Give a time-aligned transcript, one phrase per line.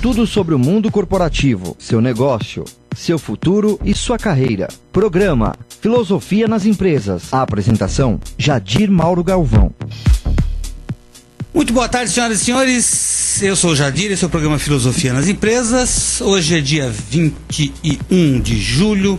[0.00, 2.64] Tudo sobre o mundo corporativo, seu negócio,
[2.96, 4.68] seu futuro e sua carreira.
[4.92, 7.24] Programa Filosofia nas Empresas.
[7.32, 9.72] A apresentação: Jadir Mauro Galvão.
[11.52, 13.42] Muito boa tarde, senhoras e senhores.
[13.42, 16.20] Eu sou o Jadir, esse é o programa Filosofia nas Empresas.
[16.20, 19.18] Hoje é dia 21 de julho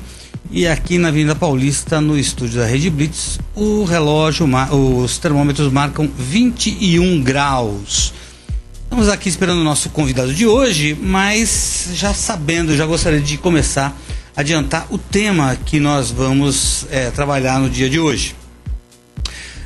[0.49, 6.09] e aqui na Avenida Paulista, no estúdio da Rede Blitz, o relógio, os termômetros marcam
[6.17, 8.13] 21 graus.
[8.89, 13.95] Estamos aqui esperando o nosso convidado de hoje, mas já sabendo, já gostaria de começar
[14.35, 18.35] a adiantar o tema que nós vamos é, trabalhar no dia de hoje.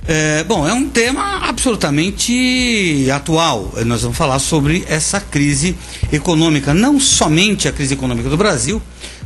[0.05, 3.71] É, bom, é um tema absolutamente atual.
[3.85, 5.73] Nós vamos falar sobre essa crise
[6.11, 8.81] econômica, não somente a crise econômica do Brasil,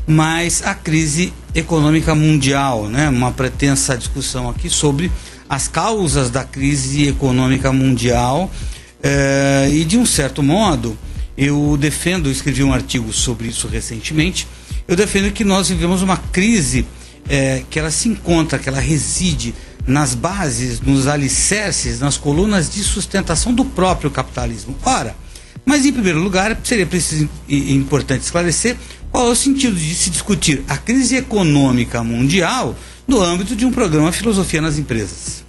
[0.06, 3.10] mas a crise econômica mundial, né?
[3.10, 5.12] Uma pretensa discussão aqui sobre
[5.50, 8.52] as causas da crise econômica mundial
[9.08, 10.98] é, e de um certo modo,
[11.38, 14.46] eu defendo, escrevi um artigo sobre isso recentemente,
[14.86, 16.86] eu defendo que nós vivemos uma crise
[17.30, 22.84] é, que ela se encontra, que ela reside nas bases, nos alicerces, nas colunas de
[22.84, 24.76] sustentação do próprio capitalismo.
[24.84, 25.16] Ora,
[25.66, 28.76] mas em primeiro lugar, seria preciso e importante esclarecer
[29.10, 33.72] qual é o sentido de se discutir a crise econômica mundial no âmbito de um
[33.72, 35.46] programa Filosofia nas Empresas.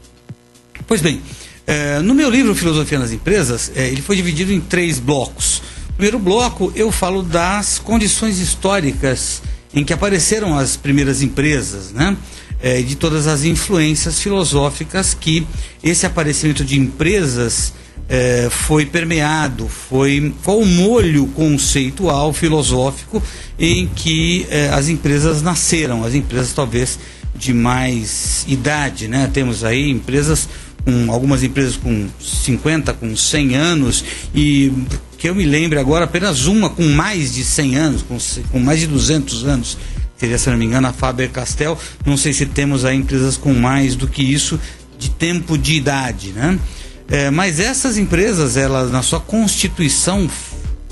[0.87, 1.21] Pois bem,
[1.69, 5.61] é, no meu livro Filosofia nas Empresas, é, ele foi dividido em três blocos.
[5.89, 9.43] Primeiro bloco, eu falo das condições históricas
[9.75, 12.17] em que apareceram as primeiras empresas, né?
[12.63, 15.47] É, de todas as influências filosóficas que
[15.85, 17.75] esse aparecimento de empresas
[18.09, 23.23] é, foi permeado, foi qual o molho conceitual filosófico
[23.59, 26.99] em que é, as empresas nasceram, as empresas talvez
[27.37, 29.31] de mais idade, né?
[29.31, 30.49] Temos aí empresas
[30.89, 34.03] com algumas empresas com 50, com 100 anos
[34.35, 34.73] e
[35.19, 38.17] que eu me lembre agora apenas uma com mais de 100 anos, com,
[38.51, 39.77] com mais de 200 anos.
[40.17, 41.77] Seria, se não me engano, a Faber-Castell.
[42.07, 44.59] Não sei se temos aí empresas com mais do que isso
[44.99, 46.59] de tempo de idade, né?
[47.07, 50.27] É, mas essas empresas, elas na sua constituição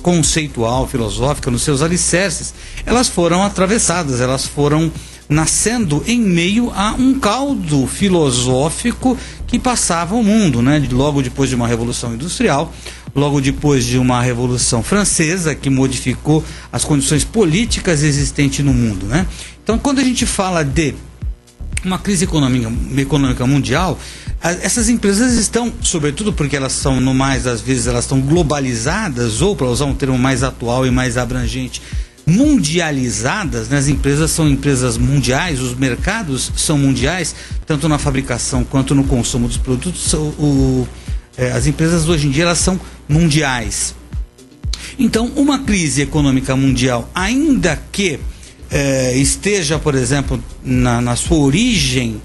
[0.03, 2.53] conceitual, filosófica, nos seus alicerces,
[2.85, 4.93] elas foram atravessadas, elas foram
[5.29, 10.83] nascendo em meio a um caldo filosófico que passava o mundo, né?
[10.91, 12.73] Logo depois de uma revolução industrial,
[13.15, 19.27] logo depois de uma revolução francesa que modificou as condições políticas existentes no mundo, né?
[19.63, 20.95] Então, quando a gente fala de
[21.85, 23.99] uma crise econômica, econômica mundial,
[24.43, 29.57] essas empresas estão, sobretudo porque elas são, no mais, às vezes, elas estão globalizadas, ou
[29.57, 31.81] para usar um termo mais atual e mais abrangente,
[32.27, 33.79] mundializadas, né?
[33.79, 39.47] as empresas são empresas mundiais, os mercados são mundiais, tanto na fabricação quanto no consumo
[39.47, 40.13] dos produtos.
[40.13, 40.89] O, o,
[41.39, 43.95] é, as empresas hoje em dia elas são mundiais.
[44.99, 48.19] Então, uma crise econômica mundial, ainda que
[48.71, 52.21] é, esteja, por exemplo, na, na sua origem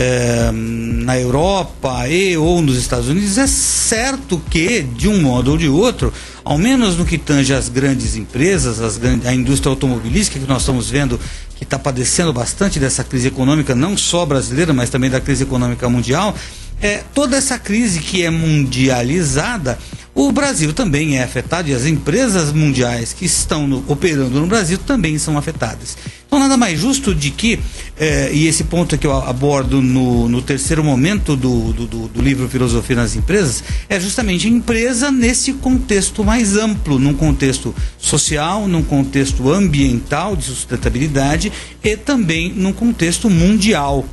[0.00, 5.56] é, na Europa e ou nos Estados Unidos, é certo que, de um modo ou
[5.58, 6.12] de outro,
[6.44, 10.62] ao menos no que tange as grandes empresas, as grandes, a indústria automobilística que nós
[10.62, 11.18] estamos vendo
[11.56, 15.88] que está padecendo bastante dessa crise econômica, não só brasileira, mas também da crise econômica
[15.88, 16.32] mundial,
[16.80, 19.78] é, toda essa crise que é mundializada,
[20.14, 24.76] o Brasil também é afetado e as empresas mundiais que estão no, operando no Brasil
[24.76, 25.96] também são afetadas.
[26.26, 27.58] Então, nada mais justo de que,
[27.96, 32.48] eh, e esse ponto que eu abordo no, no terceiro momento do, do, do, livro
[32.48, 38.82] Filosofia nas Empresas, é justamente a empresa nesse contexto mais amplo, num contexto social, num
[38.82, 41.52] contexto ambiental de sustentabilidade
[41.82, 44.04] e também num contexto mundial.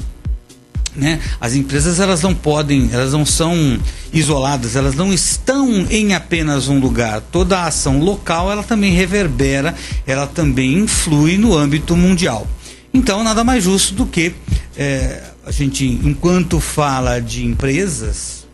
[0.95, 1.19] Né?
[1.41, 3.77] As empresas elas não podem, elas não são
[4.13, 7.19] isoladas, elas não estão em apenas um lugar.
[7.19, 9.75] Toda a ação local ela também reverbera,
[10.07, 12.47] ela também influi no âmbito mundial.
[12.93, 14.33] Então nada mais justo do que
[14.77, 18.47] é, a gente, enquanto fala de empresas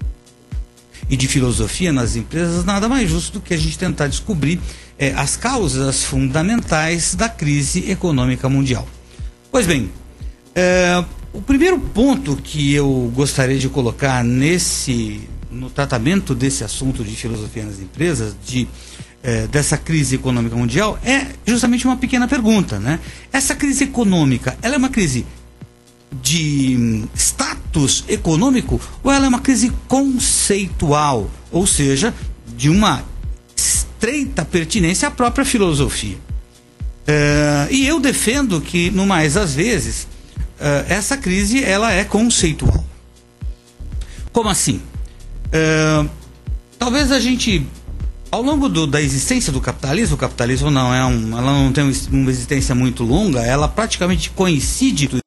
[1.08, 4.60] e de filosofia nas empresas, nada mais justo do que a gente tentar descobrir
[4.98, 8.88] é, as causas fundamentais da crise econômica mundial.
[9.52, 9.92] Pois bem,
[10.56, 17.14] é, o primeiro ponto que eu gostaria de colocar nesse no tratamento desse assunto de
[17.16, 18.68] filosofia nas empresas, de
[19.22, 23.00] eh, dessa crise econômica mundial, é justamente uma pequena pergunta, né?
[23.34, 25.26] Essa crise econômica, ela é uma crise
[26.22, 32.14] de status econômico ou ela é uma crise conceitual, ou seja,
[32.56, 33.04] de uma
[33.56, 36.18] estreita pertinência à própria filosofia?
[37.06, 40.08] Eh, e eu defendo que, no mais às vezes,
[40.88, 42.86] essa crise ela é conceitual.
[44.32, 44.82] Como assim?
[45.48, 46.10] Uh,
[46.78, 47.66] talvez a gente
[48.32, 51.84] ao longo do, da existência do capitalismo, o capitalismo não é um, ela não tem
[51.84, 55.20] uma existência muito longa, ela praticamente coincide do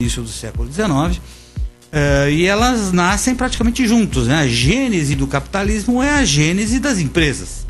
[0.00, 4.26] início do século XIX uh, e elas nascem praticamente juntos.
[4.26, 4.36] Né?
[4.36, 7.66] A gênese do capitalismo é a gênese das empresas.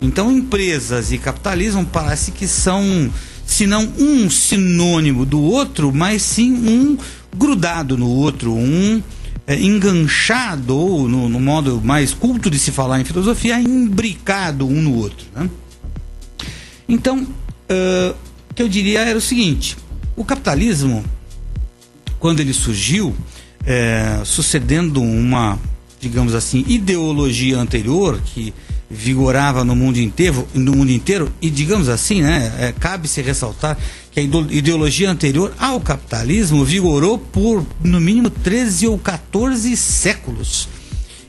[0.00, 3.10] Então, empresas e capitalismo parece que são,
[3.46, 6.98] se não um sinônimo do outro, mas sim um
[7.36, 9.02] grudado no outro, um
[9.46, 14.80] é, enganchado, ou no, no, modo mais culto de se falar em filosofia, imbricado um
[14.80, 15.26] no outro.
[15.34, 15.50] Né?
[16.88, 18.14] Então, uh,
[18.50, 19.76] o que eu diria era o seguinte:
[20.16, 21.04] o capitalismo,
[22.18, 23.14] quando ele surgiu,
[23.66, 25.58] é, sucedendo uma,
[26.00, 28.52] digamos assim, ideologia anterior que
[28.90, 33.76] vigorava no mundo inteiro, no mundo inteiro e digamos assim, né, é, cabe se ressaltar
[34.10, 40.68] que a ideologia anterior ao capitalismo vigorou por no mínimo 13 ou 14 séculos.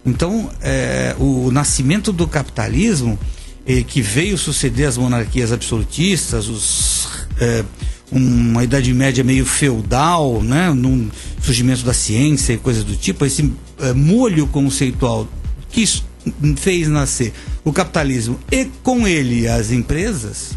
[0.05, 3.17] Então, é, o nascimento do capitalismo,
[3.65, 7.07] é, que veio suceder as monarquias absolutistas, os,
[7.39, 7.65] é,
[8.11, 11.09] uma Idade Média meio feudal, né, num
[11.41, 15.27] surgimento da ciência e coisas do tipo, esse é, molho conceitual
[15.71, 15.81] que
[16.57, 17.33] fez nascer
[17.63, 20.51] o capitalismo e com ele as empresas,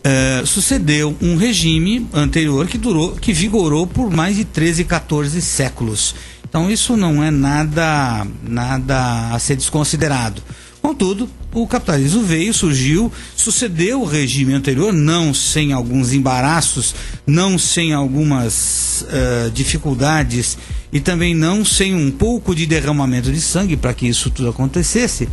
[0.00, 6.14] uh, sucedeu um regime anterior que durou, que vigorou por mais de 13, 14 séculos.
[6.48, 10.42] Então isso não é nada, nada a ser desconsiderado.
[10.82, 16.94] Contudo, o capitalismo veio, surgiu, sucedeu o regime anterior, não sem alguns embaraços,
[17.26, 20.56] não sem algumas uh, dificuldades
[20.92, 25.28] e também não sem um pouco de derramamento de sangue para que isso tudo acontecesse.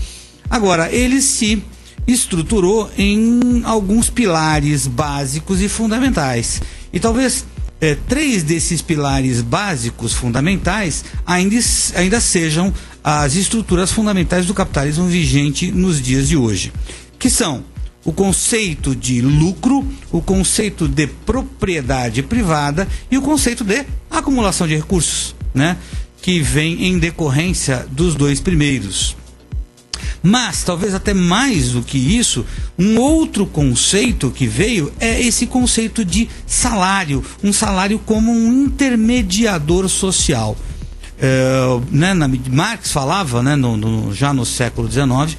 [0.49, 1.61] Agora, ele se
[2.07, 6.61] estruturou em alguns pilares básicos e fundamentais.
[6.91, 7.45] E talvez
[7.79, 11.55] é, três desses pilares básicos fundamentais ainda,
[11.95, 16.73] ainda sejam as estruturas fundamentais do capitalismo vigente nos dias de hoje,
[17.19, 17.63] que são
[18.03, 24.75] o conceito de lucro, o conceito de propriedade privada e o conceito de acumulação de
[24.75, 25.77] recursos, né?
[26.21, 29.15] que vem em decorrência dos dois primeiros.
[30.21, 32.45] Mas, talvez até mais do que isso,
[32.77, 39.87] um outro conceito que veio é esse conceito de salário, um salário como um intermediador
[39.89, 40.57] social.
[41.19, 45.35] É, né, na, Marx falava, né, no, no, já no século XIX,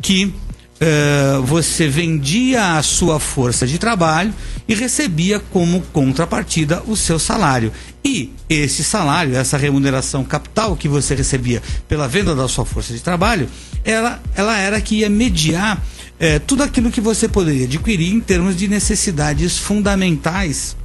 [0.00, 0.32] que
[0.80, 4.32] é, você vendia a sua força de trabalho
[4.68, 7.72] e recebia como contrapartida o seu salário.
[8.04, 13.00] E esse salário, essa remuneração capital que você recebia pela venda da sua força de
[13.00, 13.48] trabalho,
[13.84, 15.82] ela, ela era que ia mediar
[16.18, 20.76] é, tudo aquilo que você poderia adquirir em termos de necessidades fundamentais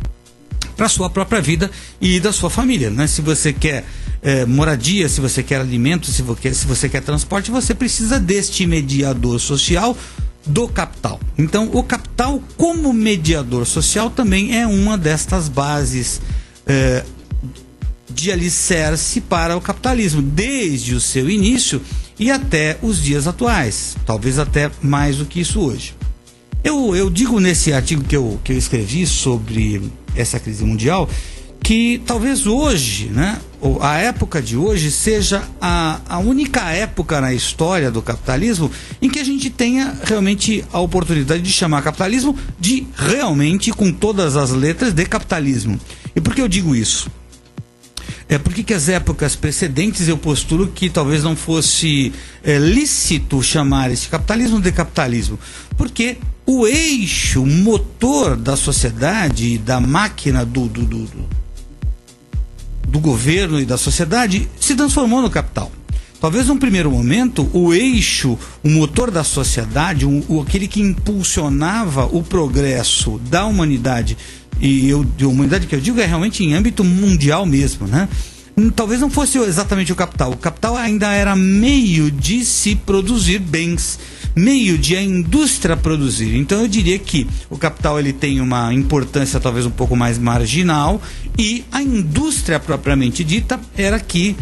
[0.81, 1.69] para sua própria vida
[2.01, 2.89] e da sua família.
[2.89, 3.05] Né?
[3.05, 3.85] Se você quer
[4.19, 8.65] é, moradia, se você quer alimento, se você, se você quer transporte, você precisa deste
[8.65, 9.95] mediador social
[10.43, 11.19] do capital.
[11.37, 16.19] Então, o capital, como mediador social, também é uma destas bases
[16.65, 17.05] é,
[18.09, 21.79] de alicerce para o capitalismo, desde o seu início
[22.17, 25.93] e até os dias atuais, talvez até mais do que isso hoje.
[26.63, 31.09] Eu, eu digo nesse artigo que eu, que eu escrevi sobre essa crise mundial
[31.63, 33.39] que talvez hoje, né,
[33.79, 38.71] a época de hoje seja a, a única época na história do capitalismo
[39.01, 44.35] em que a gente tenha realmente a oportunidade de chamar capitalismo de realmente, com todas
[44.35, 45.79] as letras, de capitalismo.
[46.15, 47.09] E por que eu digo isso?
[48.27, 52.11] É porque que as épocas precedentes eu posturo que talvez não fosse
[52.43, 55.37] é, lícito chamar esse capitalismo de capitalismo,
[55.77, 56.17] porque
[56.53, 61.07] o eixo, motor da sociedade, da máquina do, do, do,
[62.87, 65.71] do governo e da sociedade se transformou no capital.
[66.19, 72.21] Talvez num primeiro momento o eixo, o motor da sociedade, o, aquele que impulsionava o
[72.21, 74.17] progresso da humanidade
[74.59, 78.09] e eu, de humanidade que eu digo é realmente em âmbito mundial mesmo, né?
[78.57, 80.31] Hum, talvez não fosse exatamente o capital.
[80.31, 83.97] O capital ainda era meio de se produzir bens,
[84.35, 86.35] meio de a indústria produzir.
[86.37, 91.01] Então eu diria que o capital ele tem uma importância talvez um pouco mais marginal
[91.37, 94.35] e a indústria propriamente dita era que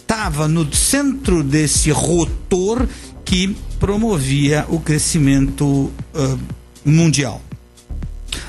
[0.00, 2.86] estava é, no centro desse rotor
[3.24, 6.38] que promovia o crescimento uh,
[6.84, 7.42] mundial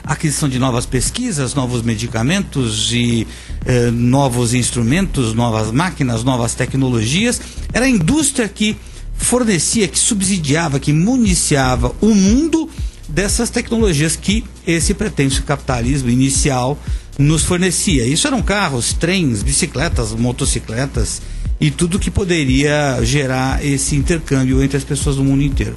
[0.03, 3.27] aquisição de novas pesquisas, novos medicamentos e
[3.65, 7.41] eh, novos instrumentos, novas máquinas, novas tecnologias.
[7.73, 8.77] Era a indústria que
[9.13, 12.69] fornecia, que subsidiava, que municiava o mundo
[13.07, 16.77] dessas tecnologias que esse pretenso capitalismo inicial
[17.17, 18.05] nos fornecia.
[18.05, 21.21] Isso eram carros, trens, bicicletas, motocicletas
[21.59, 25.75] e tudo que poderia gerar esse intercâmbio entre as pessoas do mundo inteiro.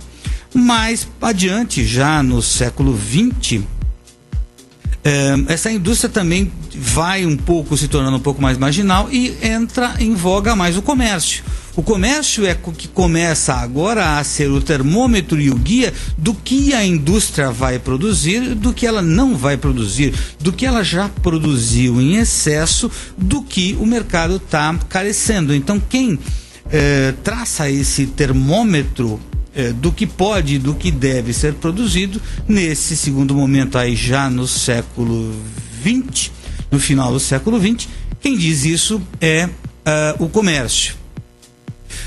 [0.54, 3.62] Mais adiante, já no século XX,
[5.48, 10.14] essa indústria também vai um pouco se tornando um pouco mais marginal e entra em
[10.14, 11.44] voga mais o comércio.
[11.76, 16.32] O comércio é o que começa agora a ser o termômetro e o guia do
[16.32, 21.10] que a indústria vai produzir, do que ela não vai produzir, do que ela já
[21.22, 25.54] produziu em excesso, do que o mercado está carecendo.
[25.54, 26.18] Então, quem
[26.70, 29.20] é, traça esse termômetro
[29.56, 34.46] é, do que pode, do que deve ser produzido nesse segundo momento aí já no
[34.46, 35.34] século
[35.82, 36.30] 20,
[36.70, 37.88] no final do século 20.
[38.20, 40.94] Quem diz isso é uh, o comércio.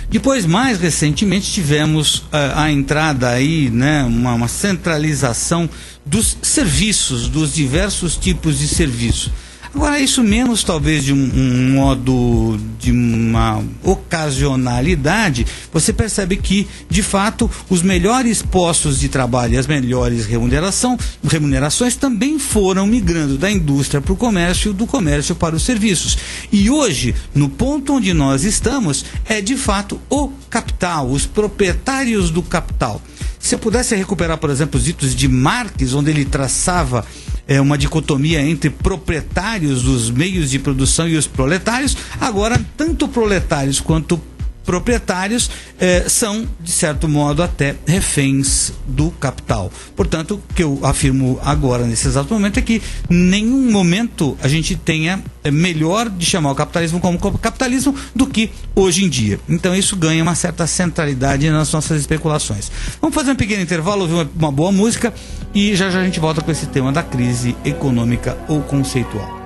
[0.10, 5.68] Depois, mais recentemente, tivemos uh, a entrada aí, né, uma, uma centralização
[6.06, 9.32] dos serviços, dos diversos tipos de serviço.
[9.74, 17.04] Agora, isso menos talvez de um, um, modo de uma ocasionalidade, você percebe que, de
[17.04, 23.52] fato, os melhores postos de trabalho e as melhores remuneração, remunerações também foram migrando da
[23.52, 26.18] indústria para o comércio, do comércio para os serviços.
[26.52, 32.42] E hoje, no ponto onde nós estamos, é de fato o capital, os proprietários do
[32.42, 33.00] capital.
[33.40, 37.06] Se pudesse recuperar, por exemplo, os ditos de Marx, onde ele traçava
[37.48, 41.98] é, uma dicotomia entre proprietários dos meios de produção e os proletários.
[42.20, 44.22] Agora, tanto proletários quanto
[44.66, 45.50] proprietários
[45.80, 49.72] eh, são, de certo modo, até reféns do capital.
[49.96, 54.76] Portanto, o que eu afirmo agora, nesse exato momento, é que nenhum momento a gente
[54.76, 59.40] tenha é melhor de chamar o capitalismo como capitalismo do que hoje em dia.
[59.48, 62.72] Então, isso ganha uma certa centralidade nas nossas especulações.
[63.02, 65.14] Vamos fazer um pequeno intervalo, ouvir uma, uma boa música
[65.54, 69.40] e já já a gente volta com esse tema da crise econômica ou conceitual.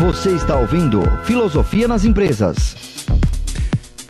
[0.00, 2.93] Você está ouvindo Filosofia nas Empresas.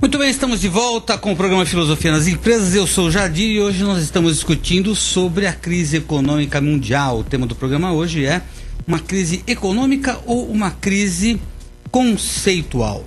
[0.01, 2.75] Muito bem, estamos de volta com o programa Filosofia nas Empresas.
[2.75, 7.21] Eu sou o Jadir e hoje nós estamos discutindo sobre a crise econômica mundial.
[7.21, 8.43] O tema do programa hoje é
[8.87, 11.41] uma crise econômica ou uma crise
[11.91, 13.05] conceitual.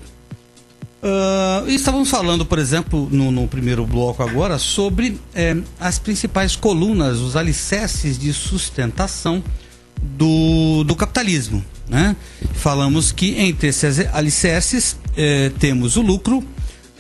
[1.04, 7.20] Uh, estávamos falando, por exemplo, no, no primeiro bloco agora, sobre eh, as principais colunas,
[7.20, 9.44] os alicerces de sustentação
[10.02, 11.64] do, do capitalismo.
[11.88, 12.16] Né?
[12.54, 16.44] Falamos que entre esses alicerces eh, temos o lucro,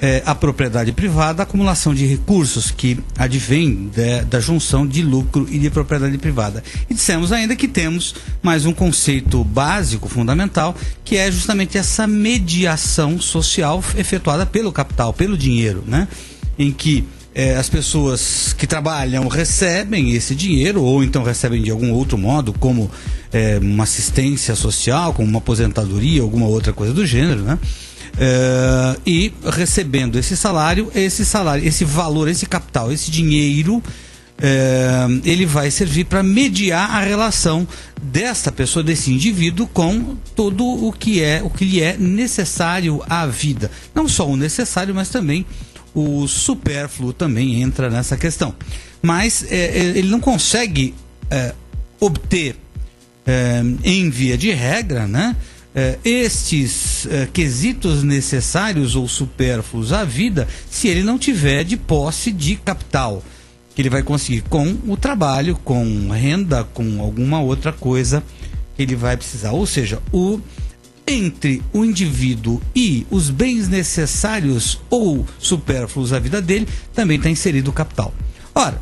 [0.01, 5.47] é, a propriedade privada, a acumulação de recursos que advém de, da junção de lucro
[5.49, 6.63] e de propriedade privada.
[6.89, 13.19] E dissemos ainda que temos mais um conceito básico, fundamental, que é justamente essa mediação
[13.19, 16.07] social efetuada pelo capital, pelo dinheiro, né?
[16.59, 21.91] em que é, as pessoas que trabalham recebem esse dinheiro, ou então recebem de algum
[21.91, 22.89] outro modo, como
[23.31, 27.59] é, uma assistência social, como uma aposentadoria, alguma outra coisa do gênero, né?
[28.17, 35.45] Uh, e recebendo esse salário, esse salário, esse valor, esse capital, esse dinheiro, uh, ele
[35.45, 37.67] vai servir para mediar a relação
[38.01, 43.27] dessa pessoa, desse indivíduo, com todo o que é, o que lhe é necessário à
[43.27, 43.69] vida.
[43.93, 45.45] Não só o necessário, mas também
[45.93, 48.55] o supérfluo também entra nessa questão.
[48.99, 50.95] Mas é, ele não consegue
[51.99, 52.55] obter
[53.83, 55.35] em via de regra, né?
[55.79, 62.31] Eh, estes eh, quesitos necessários ou supérfluos à vida se ele não tiver de posse
[62.31, 63.23] de capital
[63.75, 68.23] que ele vai conseguir com o trabalho, com renda, com alguma outra coisa
[68.75, 69.51] que ele vai precisar.
[69.51, 70.41] Ou seja, o
[71.05, 77.69] entre o indivíduo e os bens necessários ou supérfluos à vida dele também está inserido
[77.69, 78.11] o capital.
[78.55, 78.81] Ora,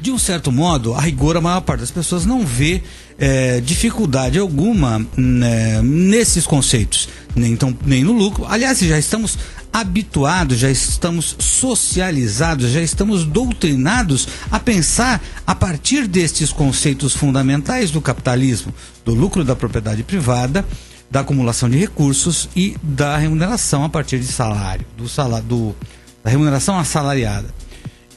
[0.00, 2.82] de um certo modo, a rigor, a maior parte das pessoas não vê
[3.18, 8.46] é, dificuldade alguma né, nesses conceitos, nem, então, nem no lucro.
[8.48, 9.38] Aliás, já estamos
[9.72, 18.00] habituados, já estamos socializados, já estamos doutrinados a pensar a partir destes conceitos fundamentais do
[18.00, 20.64] capitalismo, do lucro da propriedade privada,
[21.10, 25.74] da acumulação de recursos e da remuneração a partir de salário, do salário,
[26.24, 27.48] da remuneração assalariada.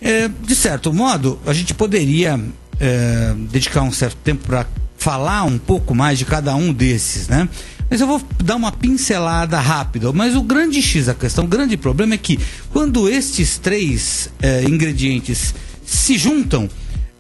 [0.04, 2.38] É, de certo modo, a gente poderia
[2.78, 4.66] é, dedicar um certo tempo para
[4.98, 7.48] falar um pouco mais de cada um desses, né?
[7.90, 10.12] Mas eu vou dar uma pincelada rápida.
[10.12, 12.38] Mas o grande X da questão, o grande problema é que
[12.70, 15.56] quando estes três é, ingredientes
[15.86, 16.70] se juntam,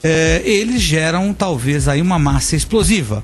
[0.03, 3.23] é, eles geram talvez aí uma massa explosiva.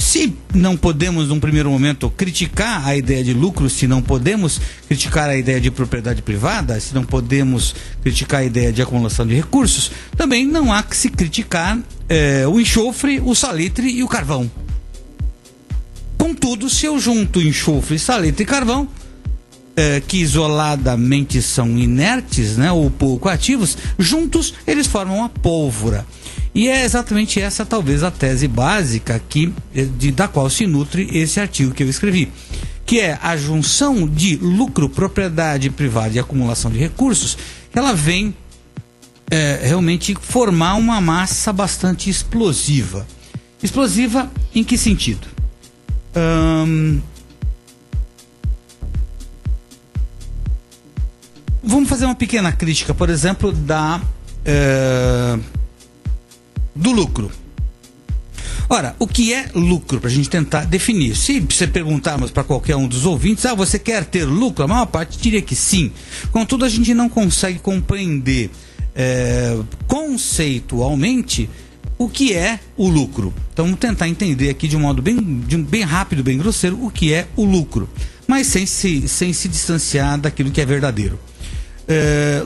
[0.00, 5.28] Se não podemos, num primeiro momento, criticar a ideia de lucro, se não podemos criticar
[5.28, 9.92] a ideia de propriedade privada, se não podemos criticar a ideia de acumulação de recursos,
[10.16, 11.78] também não há que se criticar
[12.08, 14.50] é, o enxofre, o salitre e o carvão.
[16.16, 18.88] Contudo, se eu junto enxofre, salitre e carvão,
[19.76, 26.06] é, que isoladamente são inertes, né, ou pouco ativos, juntos eles formam a pólvora.
[26.54, 31.08] E é exatamente essa, talvez, a tese básica que, eh, de, da qual se nutre
[31.16, 32.30] esse artigo que eu escrevi.
[32.84, 37.38] Que é a junção de lucro, propriedade privada e acumulação de recursos,
[37.72, 38.34] ela vem
[39.30, 43.06] é, realmente formar uma massa bastante explosiva.
[43.62, 45.28] Explosiva em que sentido?
[46.16, 47.00] Hum,
[51.62, 54.00] vamos fazer uma pequena crítica, por exemplo, da.
[54.44, 55.38] É,
[56.80, 57.30] do lucro.
[58.68, 60.00] Ora, o que é lucro?
[60.00, 61.16] Para a gente tentar definir.
[61.16, 64.64] Se você perguntarmos para qualquer um dos ouvintes, ah, você quer ter lucro?
[64.64, 65.92] A maior parte diria que sim.
[66.30, 68.50] Contudo, a gente não consegue compreender
[68.94, 71.50] é, conceitualmente
[71.98, 73.34] o que é o lucro.
[73.52, 76.90] Então, vamos tentar entender aqui de um modo bem, um, bem rápido, bem grosseiro, o
[76.90, 77.88] que é o lucro,
[78.26, 81.18] mas sem se, sem se distanciar daquilo que é verdadeiro.
[81.92, 82.42] É,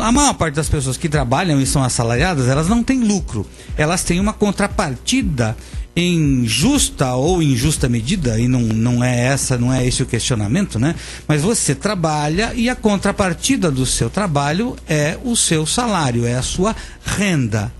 [0.00, 3.46] a maior parte das pessoas que trabalham e são assalariadas, elas não têm lucro.
[3.76, 5.56] Elas têm uma contrapartida
[5.94, 10.78] em justa ou injusta medida, e não, não é essa, não é esse o questionamento,
[10.78, 10.96] né?
[11.28, 16.42] Mas você trabalha e a contrapartida do seu trabalho é o seu salário, é a
[16.42, 16.74] sua
[17.04, 17.72] renda.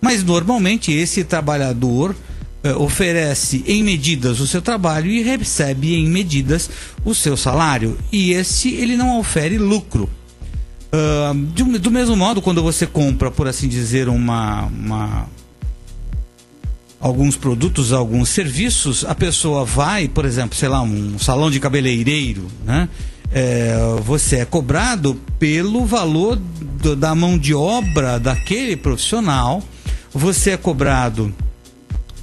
[0.00, 2.14] Mas normalmente esse trabalhador
[2.62, 6.68] eh, oferece em medidas o seu trabalho e recebe em medidas
[7.04, 7.98] o seu salário.
[8.12, 10.08] E esse ele não ofere lucro.
[11.54, 15.26] De, do mesmo modo, quando você compra, por assim dizer, uma, uma,
[17.00, 22.46] alguns produtos, alguns serviços, a pessoa vai, por exemplo, sei lá, um salão de cabeleireiro,
[22.64, 22.88] né?
[23.32, 29.62] É, você é cobrado pelo valor do, da mão de obra daquele profissional,
[30.12, 31.34] você é cobrado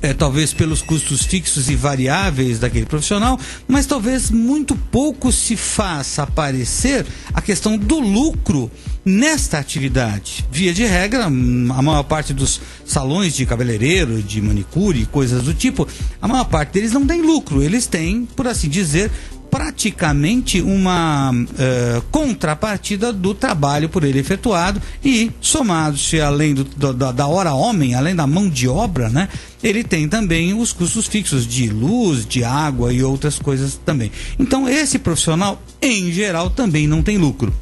[0.03, 6.23] é, talvez pelos custos fixos e variáveis daquele profissional, mas talvez muito pouco se faça
[6.23, 8.69] aparecer a questão do lucro
[9.05, 10.45] nesta atividade.
[10.51, 15.87] Via de regra, a maior parte dos salões de cabeleireiro, de manicure, coisas do tipo,
[16.21, 19.09] a maior parte deles não tem lucro, eles têm, por assim dizer,
[19.53, 27.53] praticamente uma uh, contrapartida do trabalho por ele efetuado e somado-se além do, da hora
[27.53, 29.29] homem, além da mão de obra, né?
[29.61, 34.11] Ele tem também os custos fixos de luz, de água e outras coisas também.
[34.39, 37.53] Então esse profissional, em geral, também não tem lucro.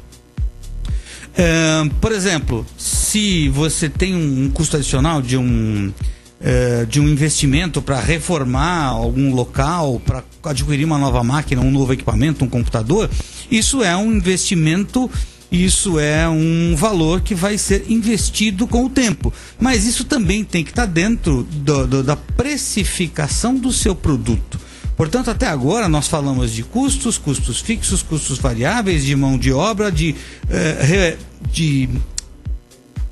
[1.32, 5.92] Uh, por exemplo, se você tem um custo adicional de um
[6.42, 11.92] eh, de um investimento para reformar algum local, para adquirir uma nova máquina, um novo
[11.92, 13.08] equipamento, um computador,
[13.50, 15.10] isso é um investimento
[15.52, 19.30] isso é um valor que vai ser investido com o tempo.
[19.60, 24.58] Mas isso também tem que estar tá dentro do, do, da precificação do seu produto.
[24.96, 29.92] Portanto, até agora nós falamos de custos, custos fixos, custos variáveis, de mão de obra,
[29.92, 30.14] de,
[30.48, 31.18] eh,
[31.52, 31.88] de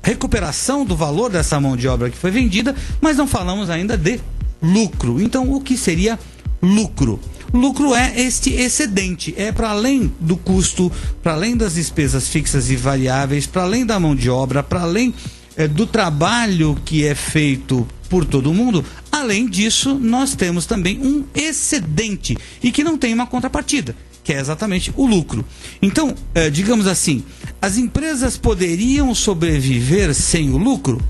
[0.03, 4.19] recuperação do valor dessa mão de obra que foi vendida, mas não falamos ainda de
[4.61, 5.21] lucro.
[5.21, 6.19] Então, o que seria
[6.61, 7.19] lucro?
[7.53, 10.89] Lucro é este excedente, é para além do custo,
[11.21, 15.13] para além das despesas fixas e variáveis, para além da mão de obra, para além
[15.57, 18.85] é, do trabalho que é feito por todo mundo.
[19.11, 24.39] Além disso, nós temos também um excedente e que não tem uma contrapartida que é
[24.39, 25.43] exatamente o lucro.
[25.81, 27.23] Então, é, digamos assim,
[27.61, 31.01] as empresas poderiam sobreviver sem o lucro?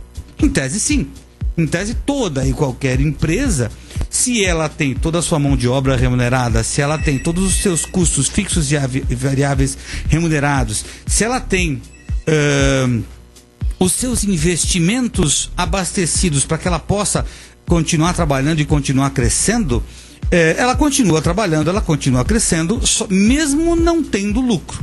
[0.41, 1.08] Em tese, sim.
[1.58, 3.69] Em tese, toda e qualquer empresa,
[4.10, 7.62] se ela tem toda a sua mão de obra remunerada, se ela tem todos os
[7.62, 9.78] seus custos fixos e variáveis
[10.10, 11.82] remunerados, se ela tem.
[12.28, 13.04] Uh,
[13.82, 17.26] os seus investimentos abastecidos para que ela possa
[17.65, 19.84] continuar trabalhando e continuar crescendo,
[20.30, 24.80] é, ela continua trabalhando, ela continua crescendo, só, mesmo não tendo lucro.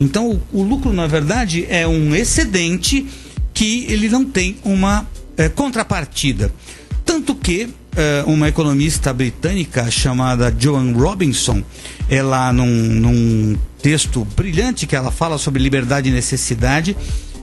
[0.00, 3.06] Então, o, o, lucro, na verdade, é um excedente
[3.54, 5.06] que ele não tem uma
[5.36, 6.52] é, contrapartida.
[7.04, 11.62] Tanto que é, uma economista britânica chamada Joan Robinson,
[12.08, 16.96] ela, num, num texto brilhante que ela fala sobre liberdade e necessidade,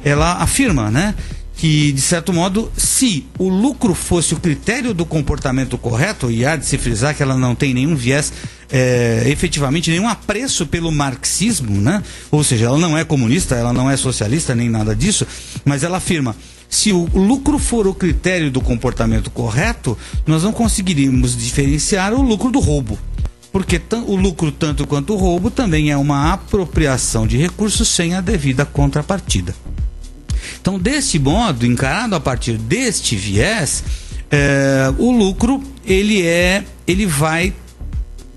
[0.03, 1.13] ela afirma, né?
[1.59, 6.55] Que, de certo modo, se o lucro fosse o critério do comportamento correto, e há
[6.55, 8.31] de se frisar que ela não tem nenhum viés,
[8.71, 12.01] é, efetivamente, nenhum apreço pelo marxismo, né?
[12.31, 15.27] ou seja, ela não é comunista, ela não é socialista, nem nada disso,
[15.65, 16.33] mas ela afirma.
[16.69, 22.49] Se o lucro for o critério do comportamento correto, nós não conseguiríamos diferenciar o lucro
[22.49, 22.97] do roubo
[23.51, 28.21] porque o lucro tanto quanto o roubo também é uma apropriação de recursos sem a
[28.21, 29.55] devida contrapartida.
[30.59, 33.83] Então, deste modo, encarado a partir deste viés,
[34.31, 37.53] é, o lucro ele é, ele vai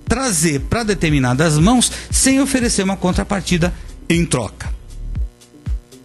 [0.07, 3.73] trazer para determinadas mãos sem oferecer uma contrapartida
[4.09, 4.73] em troca.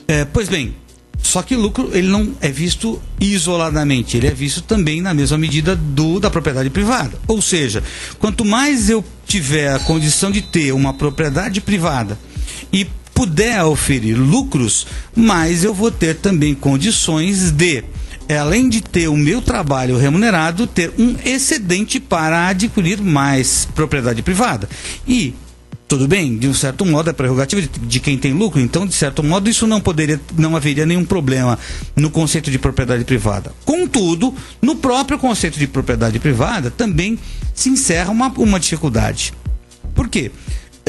[0.07, 0.73] É, pois bem,
[1.21, 5.37] só que o lucro ele não é visto isoladamente, ele é visto também na mesma
[5.37, 7.19] medida do da propriedade privada.
[7.27, 7.83] Ou seja,
[8.17, 12.17] quanto mais eu tiver a condição de ter uma propriedade privada
[12.71, 12.87] e
[13.17, 17.83] puder oferir lucros, mais eu vou ter também condições de
[18.29, 24.69] além de ter o meu trabalho remunerado, ter um excedente para adquirir mais propriedade privada.
[25.07, 25.33] E
[25.87, 28.93] tudo bem, de um certo modo é prerrogativa de, de, quem tem lucro, então de
[28.93, 31.57] certo modo isso não poderia, não haveria nenhum problema
[31.95, 33.51] no conceito de propriedade privada.
[33.65, 37.17] Contudo, no próprio conceito de propriedade privada também
[37.51, 39.33] se encerra uma, uma dificuldade.
[39.95, 40.31] Por quê?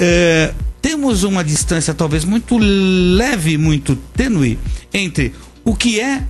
[0.01, 4.57] É, temos uma distância talvez muito leve, muito tênue
[4.95, 5.35] entre
[5.65, 6.23] o que é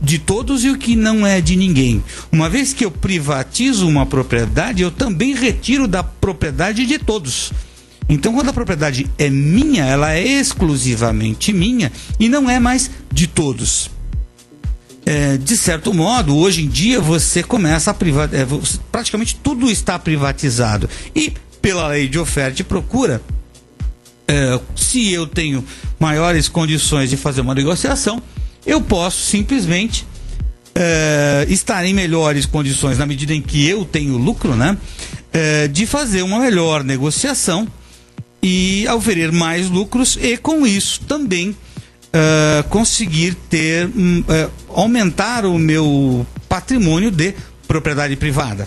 [0.00, 2.02] de todos e o que não é de ninguém.
[2.30, 7.52] Uma vez que eu privatizo uma propriedade, eu também retiro da propriedade de todos.
[8.08, 13.26] Então, quando a propriedade é minha, ela é exclusivamente minha e não é mais de
[13.26, 13.90] todos.
[15.04, 18.60] É, de certo modo, hoje em dia você começa a privatizar, é,
[18.92, 20.88] praticamente tudo está privatizado.
[21.16, 21.32] E
[21.68, 23.20] pela lei de oferta e procura,
[24.26, 25.62] é, se eu tenho
[26.00, 28.22] maiores condições de fazer uma negociação,
[28.64, 30.06] eu posso simplesmente
[30.74, 34.78] é, estar em melhores condições na medida em que eu tenho lucro, né?
[35.30, 37.68] É, de fazer uma melhor negociação
[38.42, 41.54] e oferir mais lucros e com isso também
[42.70, 47.34] conseguir ter uh, aumentar o meu patrimônio de
[47.68, 48.66] propriedade privada.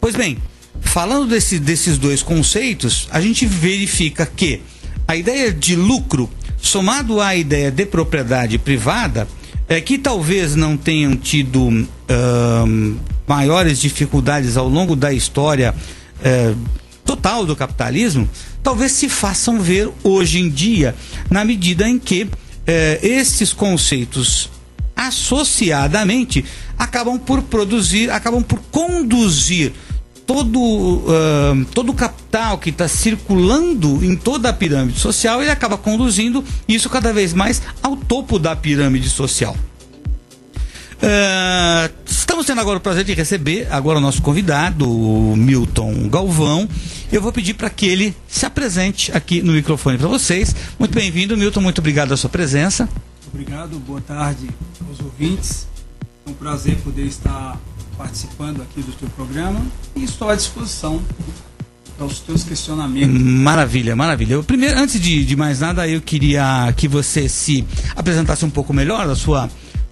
[0.00, 0.36] Pois bem,
[0.82, 4.60] falando desse, desses dois conceitos, a gente verifica que
[5.08, 6.28] a ideia de lucro
[6.60, 9.26] somado à ideia de propriedade privada
[9.68, 15.74] é que talvez não tenham tido uh, maiores dificuldades ao longo da história
[17.04, 18.28] total do capitalismo,
[18.62, 20.94] talvez se façam ver hoje em dia,
[21.30, 22.28] na medida em que
[22.66, 24.48] eh, esses conceitos
[24.94, 26.44] associadamente
[26.78, 29.72] acabam por produzir, acabam por conduzir
[30.26, 35.76] todo, uh, todo o capital que está circulando em toda a pirâmide social, ele acaba
[35.76, 39.56] conduzindo isso cada vez mais ao topo da pirâmide social.
[41.02, 46.68] Uh, estamos tendo agora o prazer de receber agora o nosso convidado, o Milton Galvão.
[47.10, 50.54] Eu vou pedir para que ele se apresente aqui no microfone para vocês.
[50.78, 51.60] Muito bem-vindo, Milton.
[51.60, 52.88] Muito obrigado pela sua presença.
[53.32, 53.80] Obrigado.
[53.80, 54.48] Boa tarde
[54.88, 55.66] aos ouvintes.
[56.24, 57.58] É um prazer poder estar
[58.02, 61.00] participando aqui do teu programa e estou à disposição
[61.96, 63.16] para os teus questionamentos.
[63.16, 64.34] Maravilha, maravilha.
[64.34, 68.74] Eu, primeiro, antes de, de mais nada, eu queria que você se apresentasse um pouco
[68.74, 69.48] melhor da sua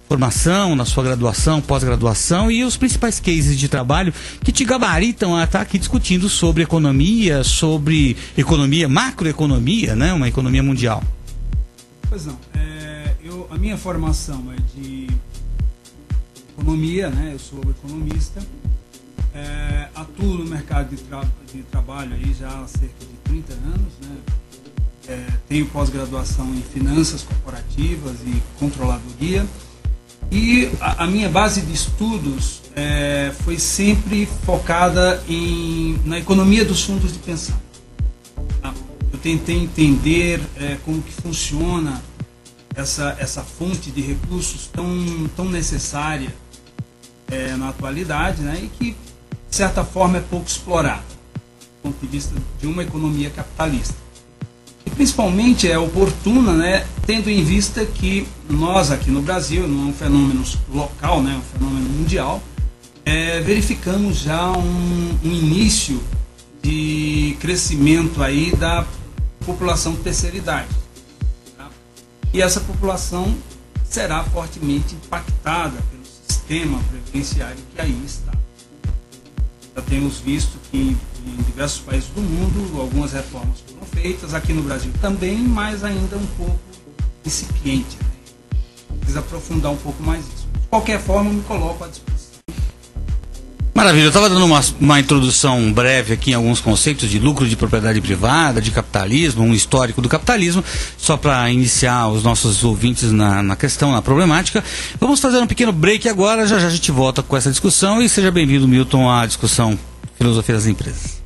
[0.09, 5.45] formação, na sua graduação, pós-graduação e os principais cases de trabalho que te gabaritam a
[5.45, 10.11] estar aqui discutindo sobre economia, sobre economia, macroeconomia, né?
[10.11, 11.01] Uma economia mundial.
[12.09, 12.37] Pois não.
[12.55, 15.07] É, eu, a minha formação é de
[16.57, 17.31] economia, né?
[17.33, 18.41] Eu sou economista.
[19.33, 23.93] É, atuo no mercado de, tra de, trabalho aí já há cerca de 30 anos,
[24.03, 24.17] né?
[25.07, 29.45] É, tenho pós-graduação em finanças corporativas e controladoria
[30.31, 36.83] e a, a minha base de estudos é, foi sempre focada em, na economia dos
[36.83, 37.59] fundos de pensão.
[38.61, 38.73] Tá?
[39.11, 42.01] Eu tentei entender é, como que funciona
[42.75, 44.87] essa, essa fonte de recursos tão,
[45.35, 46.33] tão necessária
[47.31, 51.03] é, na atualidade né, e que, de certa forma, é pouco explorada
[51.81, 53.95] do ponto de vista de uma economia capitalista.
[54.85, 59.89] E principalmente é oportuna, né, tendo em vista que nós aqui no Brasil, não é
[59.89, 62.43] um fenômeno local, né, é um fenômeno mundial,
[63.05, 66.01] é, verificamos já um, um, início
[66.61, 68.85] de crescimento aí da
[69.43, 70.69] população de terceira idade.
[71.57, 71.69] Tá?
[72.31, 73.35] E essa população
[73.83, 75.79] será fortemente impactada
[76.51, 78.33] sistema previdenciário que aí está.
[79.73, 84.61] Já temos visto que em diversos países do mundo algumas reformas foram feitas, aqui no
[84.61, 86.59] Brasil também, mas ainda um pouco
[87.25, 87.97] incipiente.
[88.01, 88.97] Né?
[88.97, 90.47] Precisa aprofundar um pouco mais isso.
[90.59, 92.20] De qualquer forma, me coloco à disposição.
[93.81, 97.55] Maravilha, eu estava dando uma, uma introdução breve aqui em alguns conceitos de lucro de
[97.55, 100.63] propriedade privada, de capitalismo, um histórico do capitalismo,
[100.99, 104.63] só para iniciar os nossos ouvintes na, na questão, na problemática.
[104.99, 108.07] Vamos fazer um pequeno break agora, já já a gente volta com essa discussão e
[108.07, 109.75] seja bem-vindo, Milton, à discussão
[110.15, 111.19] Filosofia das Empresas.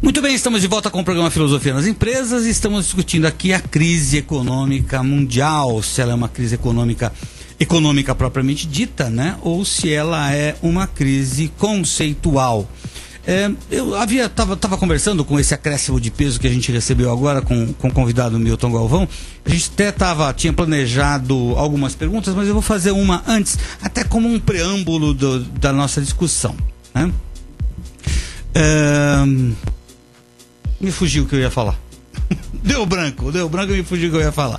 [0.00, 3.52] Muito bem, estamos de volta com o programa Filosofia nas Empresas e estamos discutindo aqui
[3.52, 7.12] a crise econômica mundial, se ela é uma crise econômica
[7.58, 12.68] econômica propriamente dita, né, ou se ela é uma crise conceitual.
[13.26, 17.12] É, eu havia tava, tava conversando com esse acréscimo de peso que a gente recebeu
[17.12, 19.06] agora com, com o convidado Milton Galvão.
[19.44, 24.02] A gente até tava, tinha planejado algumas perguntas, mas eu vou fazer uma antes, até
[24.02, 26.56] como um preâmbulo do, da nossa discussão.
[26.94, 27.12] Né?
[28.54, 29.26] É,
[30.80, 31.78] me fugiu o que eu ia falar.
[32.64, 34.58] deu branco, deu branco e me fugiu o que eu ia falar.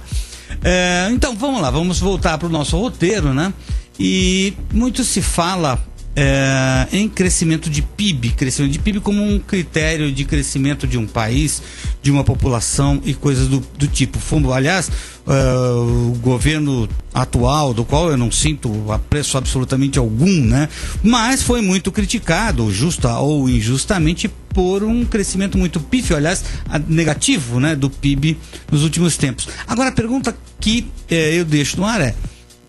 [0.64, 3.54] É, então vamos lá, vamos voltar para o nosso roteiro, né?
[4.00, 5.80] E muito se fala
[6.16, 11.06] é, em crescimento de PIB, crescimento de PIB como um critério de crescimento de um
[11.06, 11.62] país,
[12.02, 14.20] de uma população e coisas do, do tipo.
[14.20, 14.92] Fundo, aliás,
[15.28, 20.68] é, o governo atual, do qual eu não sinto apreço absolutamente algum, né?
[21.04, 26.44] Mas foi muito criticado, justa ou injustamente, por um crescimento muito pífio, aliás,
[26.88, 28.38] negativo, né, do PIB
[28.72, 29.48] nos últimos tempos.
[29.68, 32.16] Agora a pergunta que é, eu deixo no ar é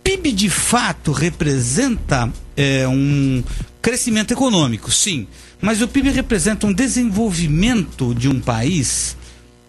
[0.02, 3.42] PIB de fato representa é, um
[3.80, 5.26] crescimento econômico, sim,
[5.62, 9.16] mas o PIB representa um desenvolvimento de um país?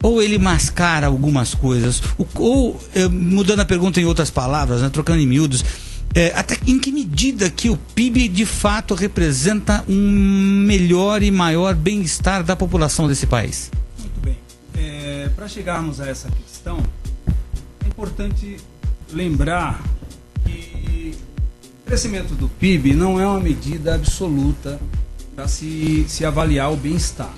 [0.03, 2.01] Ou ele mascara algumas coisas?
[2.35, 5.63] Ou, é, mudando a pergunta em outras palavras, né, trocando em miúdos,
[6.13, 11.73] é, até em que medida que o PIB de fato representa um melhor e maior
[11.73, 13.71] bem-estar da população desse país?
[13.99, 14.37] Muito bem.
[14.75, 16.83] É, Para chegarmos a essa questão,
[17.85, 18.57] é importante
[19.13, 19.81] lembrar
[21.91, 24.79] crescimento do PIB não é uma medida absoluta
[25.35, 27.33] para se, se avaliar o bem-estar.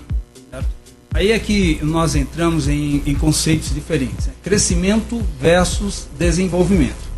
[1.12, 4.34] Aí é que nós entramos em, em conceitos diferentes: né?
[4.44, 7.12] crescimento versus desenvolvimento.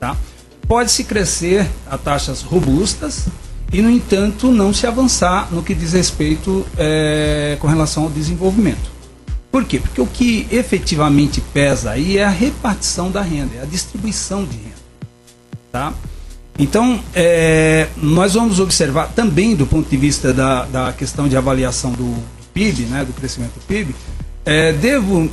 [0.00, 0.16] Tá?
[0.66, 3.28] Pode-se crescer a taxas robustas
[3.72, 8.90] e, no entanto, não se avançar no que diz respeito é, com relação ao desenvolvimento.
[9.52, 9.78] Por quê?
[9.78, 14.56] Porque o que efetivamente pesa aí é a repartição da renda, é a distribuição de
[14.56, 14.80] renda.
[15.70, 15.94] Tá?
[16.58, 21.92] Então, é, nós vamos observar também do ponto de vista da, da questão de avaliação
[21.92, 23.94] do, do PIB, né, do crescimento do PIB,
[24.44, 25.30] é, devo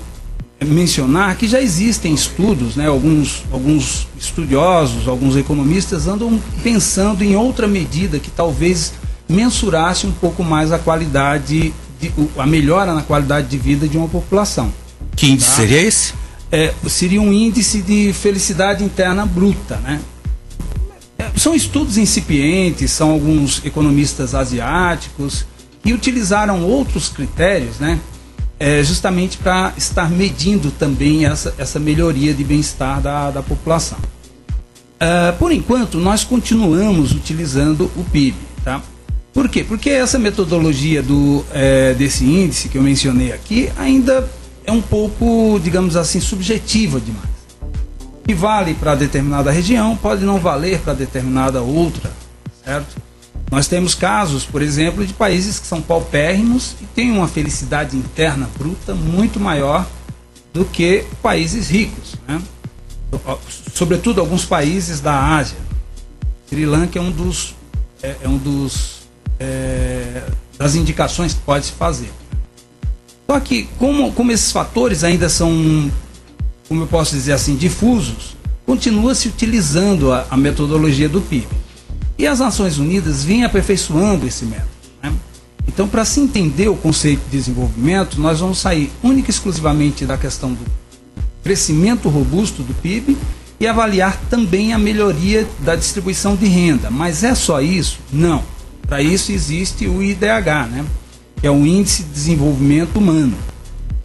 [0.65, 7.67] mencionar que já existem estudos, né, alguns, alguns estudiosos, alguns economistas andam pensando em outra
[7.67, 8.93] medida que talvez
[9.29, 14.07] mensurasse um pouco mais a qualidade, de, a melhora na qualidade de vida de uma
[14.07, 14.71] população.
[15.15, 15.55] Que índice tá?
[15.57, 16.13] seria esse?
[16.51, 19.99] É, seria um índice de felicidade interna bruta, né?
[21.37, 25.45] São estudos incipientes, são alguns economistas asiáticos
[25.83, 27.99] que utilizaram outros critérios, né?
[28.59, 33.99] É, justamente para estar medindo também essa, essa melhoria de bem-estar da, da população.
[33.99, 38.35] Uh, por enquanto, nós continuamos utilizando o PIB.
[38.63, 38.81] Tá?
[39.31, 39.63] Por quê?
[39.63, 44.27] Porque essa metodologia do, é, desse índice que eu mencionei aqui ainda
[44.65, 47.36] é um pouco, digamos assim, subjetiva demais
[48.27, 52.11] que vale para determinada região pode não valer para determinada outra,
[52.61, 53.01] certo?
[53.49, 58.49] Nós temos casos, por exemplo, de países que são paupérrimos e têm uma felicidade interna
[58.59, 59.87] bruta muito maior
[60.53, 62.41] do que países ricos, né?
[63.73, 65.57] sobretudo alguns países da Ásia.
[66.49, 67.55] Sri Lanka é um dos,
[68.03, 69.07] é, é um dos
[69.39, 70.23] é,
[70.57, 72.11] das indicações que pode se fazer.
[73.25, 75.89] Só que como, como esses fatores ainda são
[76.67, 81.47] como eu posso dizer assim, difusos, continua se utilizando a, a metodologia do PIB.
[82.17, 84.67] E as Nações Unidas vêm aperfeiçoando esse método.
[85.01, 85.13] Né?
[85.67, 90.17] Então, para se entender o conceito de desenvolvimento, nós vamos sair única e exclusivamente da
[90.17, 90.65] questão do
[91.43, 93.17] crescimento robusto do PIB
[93.59, 96.89] e avaliar também a melhoria da distribuição de renda.
[96.89, 97.99] Mas é só isso?
[98.11, 98.43] Não.
[98.87, 100.85] Para isso existe o IDH, né?
[101.39, 103.37] que é o Índice de Desenvolvimento Humano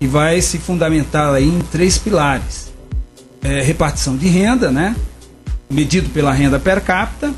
[0.03, 2.73] e vai se fundamentar aí em três pilares:
[3.41, 4.97] é, repartição de renda, né?
[5.71, 7.33] medido pela renda per capita,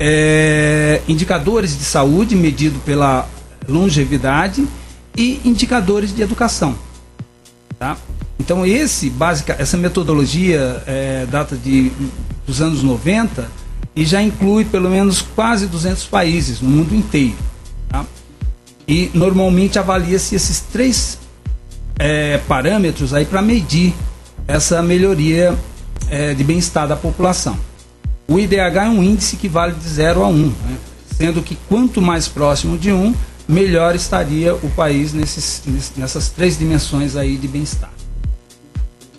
[0.00, 3.28] é, indicadores de saúde, medido pela
[3.68, 4.66] longevidade
[5.14, 6.74] e indicadores de educação.
[7.78, 7.96] Tá?
[8.40, 11.92] Então esse básica, essa metodologia é, data de,
[12.46, 13.46] dos anos 90
[13.94, 17.36] e já inclui pelo menos quase 200 países no mundo inteiro.
[17.90, 18.04] Tá?
[18.88, 21.18] E normalmente avalia-se esses três
[21.98, 23.94] é, parâmetros aí para medir
[24.46, 25.56] essa melhoria
[26.08, 27.58] é, de bem-estar da população.
[28.28, 30.54] O IDH é um índice que vale de 0 a 1, né?
[31.16, 33.14] sendo que quanto mais próximo de 1,
[33.48, 35.62] melhor estaria o país nesses,
[35.96, 37.90] nessas três dimensões aí de bem-estar.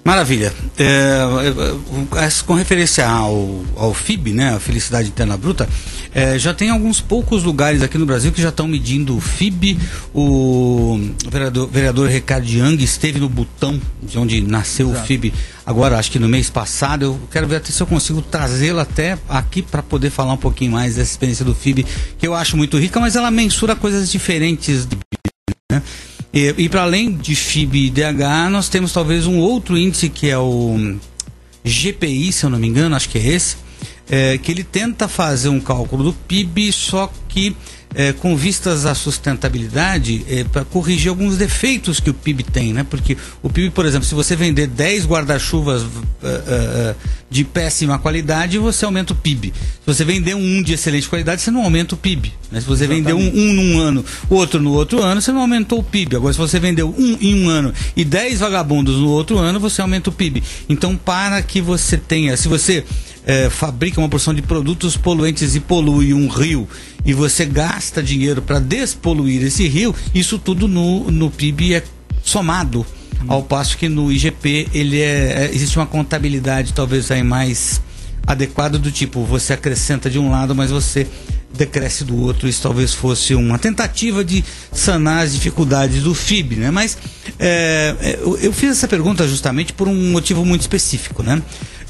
[0.03, 0.53] Maravilha.
[0.77, 5.67] É, é, é, com referência ao, ao FIB, né, a Felicidade Interna Bruta,
[6.13, 9.79] é, já tem alguns poucos lugares aqui no Brasil que já estão medindo o FIB.
[10.13, 10.99] O
[11.31, 15.03] vereador, vereador Ricardo Young esteve no Butão, de onde nasceu Exato.
[15.03, 15.33] o FIB,
[15.65, 17.03] agora acho que no mês passado.
[17.03, 20.73] Eu quero ver até se eu consigo trazê-lo até aqui para poder falar um pouquinho
[20.73, 21.85] mais dessa experiência do FIB,
[22.17, 24.85] que eu acho muito rica, mas ela mensura coisas diferentes.
[25.71, 25.81] Né?
[26.33, 30.37] E, e para além de FIB DH, nós temos talvez um outro índice que é
[30.37, 30.97] o
[31.63, 33.57] GPI, se eu não me engano, acho que é esse,
[34.09, 37.55] é, que ele tenta fazer um cálculo do PIB, só que
[37.95, 42.83] é, com vistas à sustentabilidade, é, para corrigir alguns defeitos que o PIB tem, né?
[42.83, 46.95] Porque o PIB, por exemplo, se você vender 10 guarda-chuvas uh, uh,
[47.29, 49.53] de péssima qualidade, você aumenta o PIB.
[49.55, 52.33] Se você vender um de excelente qualidade, você não aumenta o PIB.
[52.51, 52.61] Né?
[52.61, 55.83] Se você vender um, um num ano, outro no outro ano, você não aumentou o
[55.83, 56.15] PIB.
[56.15, 59.81] Agora, se você vendeu um em um ano e 10 vagabundos no outro ano, você
[59.81, 60.43] aumenta o PIB.
[60.67, 62.83] Então, para que você tenha, se você
[63.25, 66.67] é, fabrica uma porção de produtos poluentes e polui um rio
[67.05, 71.83] e você gasta dinheiro para despoluir esse rio, isso tudo no, no PIB é
[72.23, 72.85] somado.
[73.27, 77.81] Ao passo que no IGP ele é, é, existe uma contabilidade talvez aí mais
[78.27, 81.07] adequada do tipo você acrescenta de um lado, mas você
[81.53, 82.47] decresce do outro.
[82.47, 86.71] Isso talvez fosse uma tentativa de sanar as dificuldades do FIB, né?
[86.71, 86.97] Mas
[87.39, 91.41] é, é eu, eu, fiz essa pergunta justamente por um motivo muito específico, né?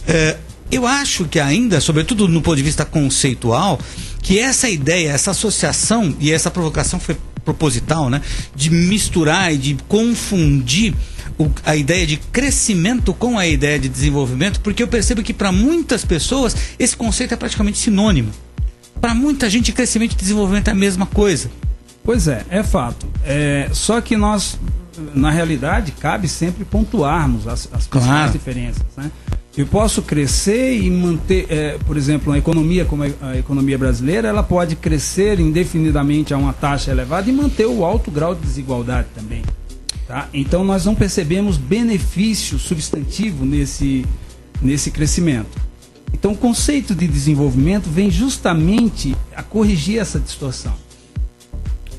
[0.08, 0.38] É,
[0.76, 3.80] eu acho que ainda, sobretudo no ponto de vista conceitual,
[4.22, 8.22] que essa ideia, essa associação e essa provocação foi proposital, né,
[8.56, 10.94] de misturar e de confundir
[11.38, 15.52] o, a ideia de crescimento com a ideia de desenvolvimento, porque eu percebo que para
[15.52, 18.32] muitas pessoas esse conceito é praticamente sinônimo.
[19.02, 21.52] Para muita gente, crescimento e desenvolvimento é a mesma coisa.
[22.04, 23.08] Pois é, é fato.
[23.26, 24.58] É, só que nós,
[25.14, 28.32] na realidade, cabe sempre pontuarmos as, as claro.
[28.32, 28.84] diferenças.
[28.96, 29.12] Né?
[29.56, 34.42] Eu posso crescer e manter, é, por exemplo, uma economia como a economia brasileira, ela
[34.42, 39.44] pode crescer indefinidamente a uma taxa elevada e manter o alto grau de desigualdade também.
[40.08, 40.28] Tá?
[40.34, 44.04] Então nós não percebemos benefício substantivo nesse,
[44.60, 45.62] nesse crescimento.
[46.12, 50.74] Então o conceito de desenvolvimento vem justamente a corrigir essa distorção.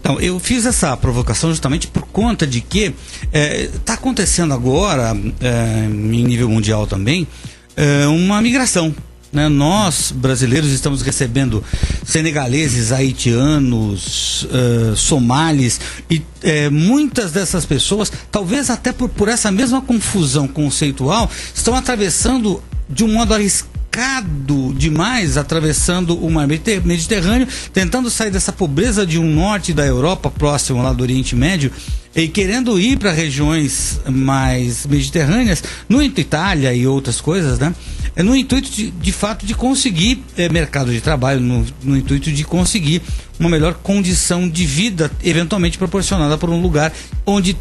[0.05, 5.17] Então, eu fiz essa provocação justamente por conta de que está é, tá acontecendo agora,
[5.41, 7.27] é, em nível mundial também,
[7.75, 8.95] é, uma migração.
[9.33, 9.49] Né?
[9.49, 11.65] Nós, brasileiros, estamos recebendo
[12.05, 19.81] senegaleses, haitianos, uh, somalis, e é, muitas dessas pessoas, talvez até por, por essa mesma
[19.81, 28.31] confusão conceitual, estão atravessando de um modo arriscado demais atravessando o mar Mediterrâneo, tentando sair
[28.31, 31.71] dessa pobreza de um norte da Europa, próximo lá do Oriente Médio,
[32.15, 37.75] e querendo ir para regiões mais mediterrâneas, no Itália e outras coisas, né?
[38.17, 42.31] É no intuito de, de fato de conseguir é, mercado de trabalho, no, no intuito
[42.31, 43.03] de conseguir
[43.39, 46.93] uma melhor condição de vida, eventualmente proporcionada por um lugar
[47.27, 47.57] onde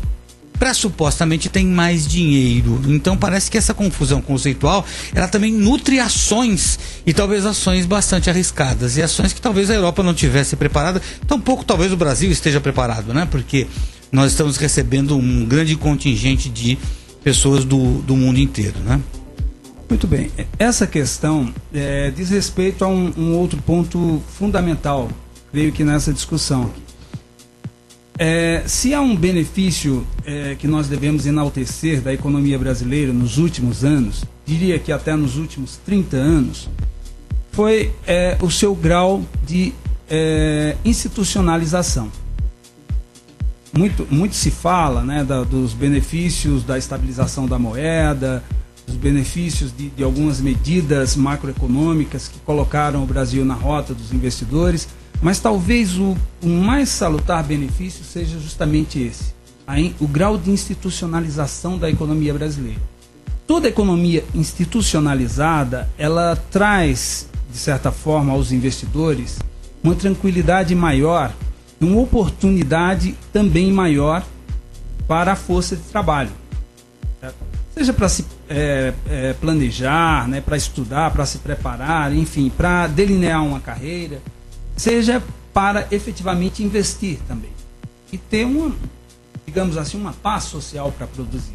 [0.57, 2.81] pressupostamente tem mais dinheiro.
[2.87, 8.97] Então parece que essa confusão conceitual, ela também nutre ações e talvez ações bastante arriscadas
[8.97, 13.13] e ações que talvez a Europa não tivesse preparada, tampouco talvez o Brasil esteja preparado,
[13.13, 13.27] né?
[13.29, 13.67] Porque
[14.11, 16.77] nós estamos recebendo um grande contingente de
[17.23, 19.01] pessoas do, do mundo inteiro, né?
[19.89, 20.31] Muito bem.
[20.57, 25.09] Essa questão é, diz respeito a um, um outro ponto fundamental,
[25.51, 26.71] creio que nessa discussão.
[28.17, 33.83] É, se há um benefício é, que nós devemos enaltecer da economia brasileira nos últimos
[33.83, 36.69] anos, diria que até nos últimos 30 anos,
[37.51, 39.73] foi é, o seu grau de
[40.09, 42.11] é, institucionalização.
[43.75, 48.43] Muito, muito se fala né, da, dos benefícios da estabilização da moeda,
[48.85, 54.87] dos benefícios de, de algumas medidas macroeconômicas que colocaram o Brasil na rota dos investidores
[55.23, 59.33] mas talvez o, o mais salutar benefício seja justamente esse:
[59.65, 62.81] a, o grau de institucionalização da economia brasileira.
[63.47, 69.39] Toda economia institucionalizada, ela traz, de certa forma, aos investidores
[69.81, 71.33] uma tranquilidade maior,
[71.79, 74.25] uma oportunidade também maior
[75.07, 76.31] para a força de trabalho.
[77.73, 83.43] Seja para se é, é, planejar, né, para estudar, para se preparar, enfim, para delinear
[83.43, 84.21] uma carreira
[84.75, 87.51] seja para efetivamente investir também
[88.11, 88.75] e ter uma,
[89.45, 91.53] digamos assim, uma paz social para produzir.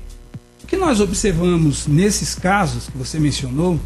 [0.63, 3.81] O que nós observamos nesses casos que você mencionou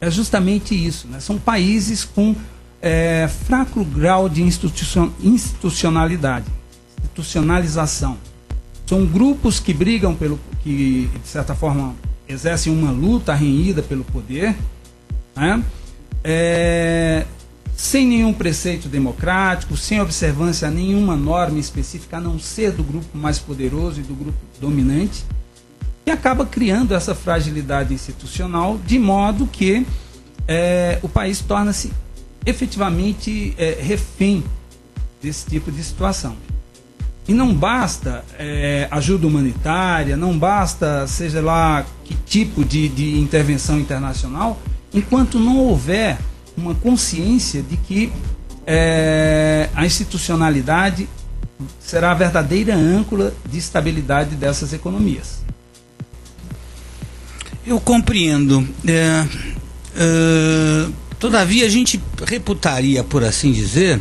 [0.00, 1.06] é justamente isso.
[1.08, 1.20] Né?
[1.20, 2.34] São países com
[2.80, 6.46] é, fraco grau de institucionalidade,
[6.98, 8.18] institucionalização.
[8.86, 11.94] São grupos que brigam pelo que, de certa forma,
[12.26, 14.56] exercem uma luta renhida pelo poder,
[15.36, 15.62] né?
[16.24, 17.26] é,
[17.80, 23.16] sem nenhum preceito democrático, sem observância a nenhuma norma específica, a não ser do grupo
[23.16, 25.24] mais poderoso e do grupo dominante,
[26.04, 29.86] e acaba criando essa fragilidade institucional, de modo que
[30.46, 31.90] é, o país torna-se
[32.44, 34.44] efetivamente é, refém
[35.22, 36.36] desse tipo de situação.
[37.26, 43.80] E não basta é, ajuda humanitária, não basta, seja lá que tipo de, de intervenção
[43.80, 44.60] internacional,
[44.92, 46.18] enquanto não houver
[46.60, 48.12] uma consciência de que
[48.66, 51.08] é, a institucionalidade
[51.80, 55.40] será a verdadeira âncora de estabilidade dessas economias.
[57.66, 58.66] Eu compreendo.
[58.86, 59.26] É,
[59.96, 60.88] é,
[61.18, 64.00] todavia, a gente reputaria, por assim dizer,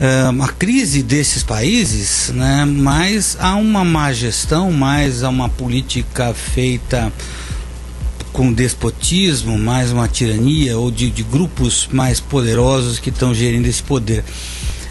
[0.00, 6.32] é, a crise desses países, né, mais a uma má gestão, mais a uma política
[6.34, 7.12] feita
[8.38, 13.82] com despotismo, mais uma tirania ou de, de grupos mais poderosos que estão gerindo esse
[13.82, 14.22] poder.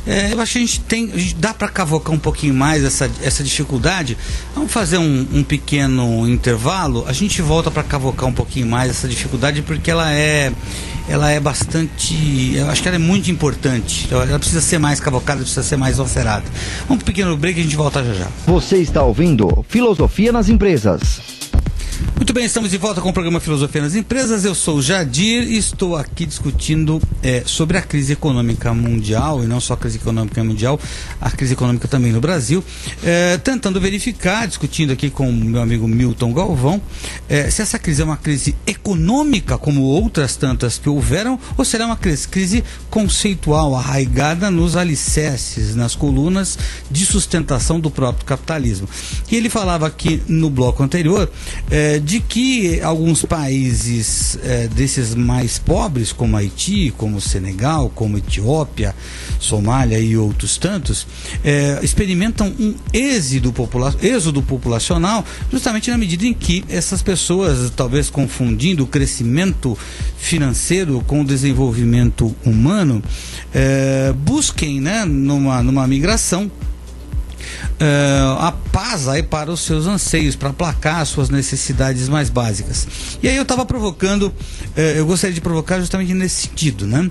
[0.05, 2.83] É, eu acho que a gente tem, a gente dá para cavocar um pouquinho mais
[2.83, 4.17] essa, essa dificuldade.
[4.53, 7.05] Vamos fazer um, um pequeno intervalo.
[7.07, 10.51] A gente volta para cavocar um pouquinho mais essa dificuldade porque ela é,
[11.07, 14.09] ela é bastante, eu acho que ela é muito importante.
[14.11, 16.43] Ela precisa ser mais cavocada, precisa ser mais oferada.
[16.89, 18.27] Um pequeno break e a gente volta já já.
[18.45, 21.36] Você está ouvindo Filosofia nas Empresas.
[21.97, 24.45] Muito bem, estamos de volta com o programa Filosofia nas Empresas.
[24.45, 29.47] Eu sou o Jadir e estou aqui discutindo é, sobre a crise econômica mundial, e
[29.47, 30.79] não só a crise econômica mundial,
[31.21, 32.63] a crise econômica também no Brasil,
[33.03, 36.81] é, tentando verificar, discutindo aqui com o meu amigo Milton Galvão,
[37.29, 41.85] é, se essa crise é uma crise econômica, como outras tantas que houveram, ou será
[41.85, 46.59] uma crise, crise conceitual, arraigada nos alicerces, nas colunas
[46.91, 48.87] de sustentação do próprio capitalismo.
[49.31, 51.31] E ele falava aqui no bloco anterior.
[51.71, 58.17] É, é, de que alguns países é, desses mais pobres, como Haiti, como Senegal, como
[58.17, 58.93] Etiópia,
[59.39, 61.07] Somália e outros tantos,
[61.45, 68.09] é, experimentam um êxodo, popula êxodo populacional, justamente na medida em que essas pessoas, talvez
[68.09, 69.77] confundindo o crescimento
[70.17, 73.01] financeiro com o desenvolvimento humano,
[73.53, 76.51] é, busquem né, numa, numa migração
[77.81, 82.87] uh, a paz aí para os seus anseios, para aplacar as suas necessidades mais básicas.
[83.21, 87.09] E aí eu estava provocando, uh, eu gostaria de provocar justamente nesse sentido, né?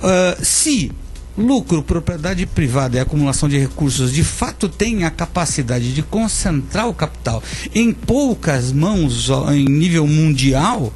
[0.00, 0.92] Uh, se
[1.36, 6.94] lucro, propriedade privada e acumulação de recursos de fato têm a capacidade de concentrar o
[6.94, 7.40] capital
[7.72, 10.92] em poucas mãos em nível mundial,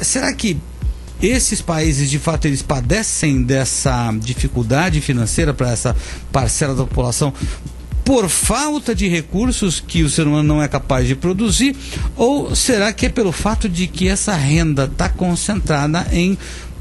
[0.00, 0.56] será que
[1.20, 5.96] esses países de fato eles padecem dessa dificuldade financeira para essa
[6.30, 7.32] parcela da população
[8.08, 11.76] por falta de recursos que o ser humano não é capaz de produzir?
[12.16, 16.38] Ou será que é pelo fato de que essa renda está concentrada em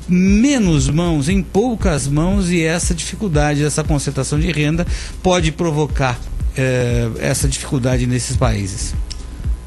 [0.07, 4.87] menos mãos, em poucas mãos, e essa dificuldade, essa concentração de renda
[5.21, 6.17] pode provocar
[6.55, 8.95] eh, essa dificuldade nesses países?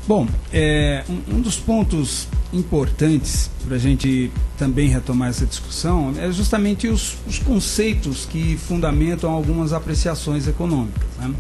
[0.09, 6.30] Bom, é, um, um dos pontos importantes para a gente também retomar essa discussão é
[6.32, 11.09] justamente os, os conceitos que fundamentam algumas apreciações econômicas.
[11.18, 11.32] Né?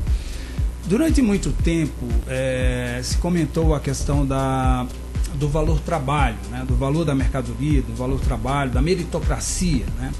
[0.86, 4.86] Durante muito tempo é, se comentou a questão da,
[5.34, 6.64] do valor trabalho, né?
[6.66, 10.12] do valor da mercadoria, do valor trabalho, da meritocracia, né?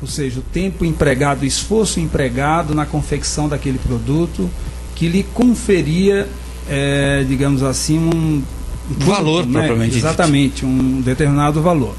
[0.00, 4.48] ou seja, o tempo empregado, o esforço empregado na confecção daquele produto
[4.94, 6.28] que lhe conferia
[6.68, 8.42] é, digamos assim, um
[8.88, 9.60] valor né?
[9.60, 11.94] propriamente exatamente um determinado valor.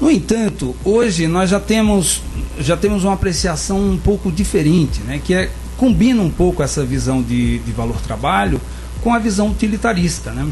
[0.00, 2.22] No entanto, hoje nós já temos
[2.58, 5.20] já temos uma apreciação um pouco diferente, né?
[5.22, 8.60] Que é combina um pouco essa visão de, de valor trabalho
[9.02, 10.46] com a visão utilitarista, né?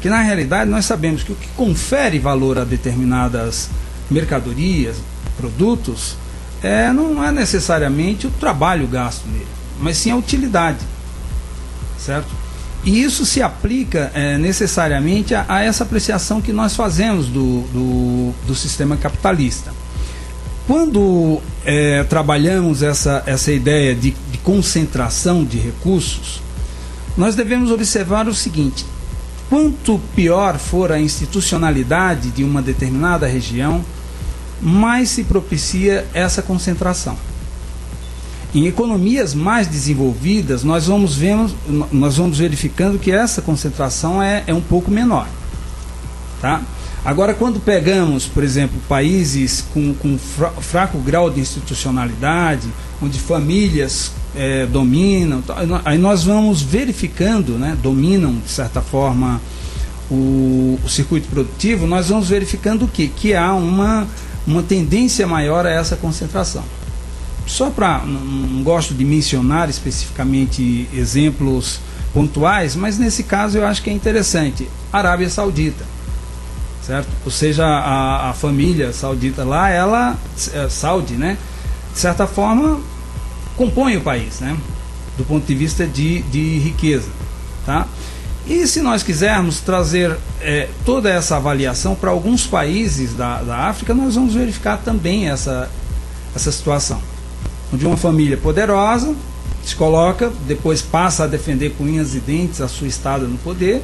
[0.00, 3.70] Que na realidade nós sabemos que o que confere valor a determinadas
[4.10, 4.96] mercadorias,
[5.36, 6.16] produtos,
[6.62, 9.46] é, não é necessariamente o trabalho gasto nele,
[9.80, 10.78] mas sim a utilidade
[12.00, 12.28] certo?
[12.84, 18.32] E isso se aplica é, necessariamente a, a, essa apreciação que nós fazemos do, do,
[18.46, 19.72] do sistema capitalista.
[20.66, 26.40] Quando é, trabalhamos essa, essa ideia de, de concentração de recursos,
[27.16, 28.86] nós devemos observar o seguinte:
[29.50, 33.84] quanto pior for a institucionalidade de uma determinada região,
[34.62, 37.16] mais se propicia essa concentração.
[38.52, 41.54] Em economias mais desenvolvidas, nós vamos, vendo,
[41.92, 45.28] nós vamos verificando que essa concentração é, é um pouco menor.
[46.40, 46.60] Tá?
[47.04, 52.68] Agora, quando pegamos, por exemplo, países com, com fraco grau de institucionalidade,
[53.00, 55.42] onde famílias é, dominam,
[55.84, 59.40] aí nós vamos verificando, né, dominam, de certa forma,
[60.10, 63.08] o, o circuito produtivo, nós vamos verificando o quê?
[63.14, 64.06] Que há uma,
[64.46, 66.64] uma tendência maior a essa concentração.
[67.46, 67.98] Só para.
[68.04, 71.80] Não, gosto de mencionar especificamente exemplos
[72.12, 74.68] pontuais, mas nesse caso eu acho que é interessante.
[74.92, 75.84] Arábia Saudita,
[76.84, 77.08] certo?
[77.24, 80.18] Ou seja, a, a família saudita lá, ela,
[80.52, 81.38] é, Saudi, né?
[81.92, 82.80] De certa forma,
[83.56, 84.56] compõe o país, né?
[85.16, 87.08] Do ponto de vista de, de riqueza,
[87.64, 87.86] tá?
[88.46, 93.94] E se nós quisermos trazer é, toda essa avaliação para alguns países da, da África,
[93.94, 95.70] nós vamos verificar também essa,
[96.34, 97.00] essa situação.
[97.72, 99.14] Onde uma família poderosa
[99.64, 103.82] se coloca, depois passa a defender com unhas e dentes a sua estada no poder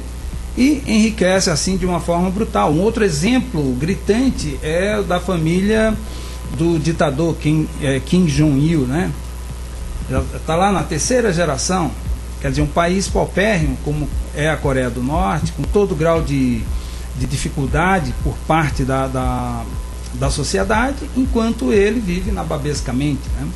[0.57, 2.71] e enriquece assim de uma forma brutal.
[2.71, 5.95] Um outro exemplo gritante é o da família
[6.57, 9.11] do ditador Kim, é, Kim Jong-il, né?
[10.35, 11.91] Está lá na terceira geração,
[12.41, 16.61] quer dizer, um país paupérrimo como é a Coreia do Norte, com todo grau de,
[17.19, 19.63] de dificuldade por parte da, da,
[20.13, 23.21] da sociedade, enquanto ele vive nababescamente.
[23.37, 23.47] Né?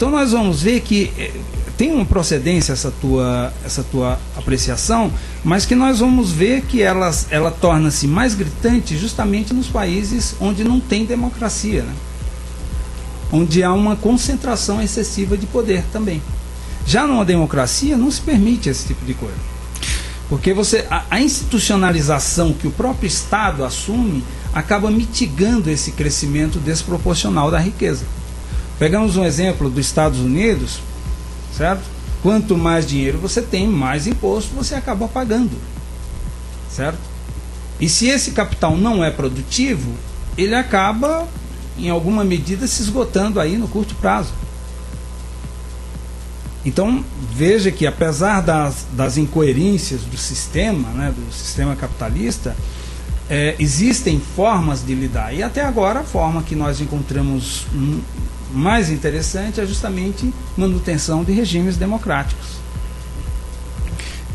[0.00, 1.30] Então nós vamos ver que eh,
[1.76, 5.12] tem uma procedência essa tua, essa tua apreciação,
[5.44, 10.64] mas que nós vamos ver que ela, ela torna-se mais gritante justamente nos países onde
[10.64, 11.92] não tem democracia, né?
[13.30, 16.22] onde há uma concentração excessiva de poder também.
[16.86, 19.36] Já numa democracia não se permite esse tipo de coisa.
[20.30, 24.24] Porque você a, a institucionalização que o próprio Estado assume
[24.54, 28.06] acaba mitigando esse crescimento desproporcional da riqueza.
[28.80, 30.80] Pegamos um exemplo dos Estados Unidos,
[31.54, 31.82] certo?
[32.22, 35.50] Quanto mais dinheiro você tem, mais imposto você acaba pagando,
[36.74, 36.98] certo?
[37.78, 39.92] E se esse capital não é produtivo,
[40.34, 41.28] ele acaba,
[41.76, 44.32] em alguma medida, se esgotando aí no curto prazo.
[46.64, 47.04] Então,
[47.34, 52.56] veja que apesar das, das incoerências do sistema, né, do sistema capitalista,
[53.28, 55.34] é, existem formas de lidar.
[55.34, 57.66] E até agora a forma que nós encontramos
[58.52, 62.60] mais interessante é justamente manutenção de regimes democráticos.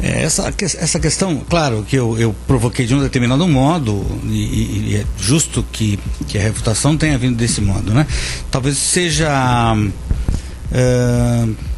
[0.02, 4.96] É, essa, essa questão, claro, que eu, eu provoquei de um determinado modo, e, e,
[4.98, 5.98] é justo que,
[6.28, 8.06] que a refutação tenha vindo desse modo, né?
[8.52, 9.74] Talvez seja.
[10.72, 11.75] Uh,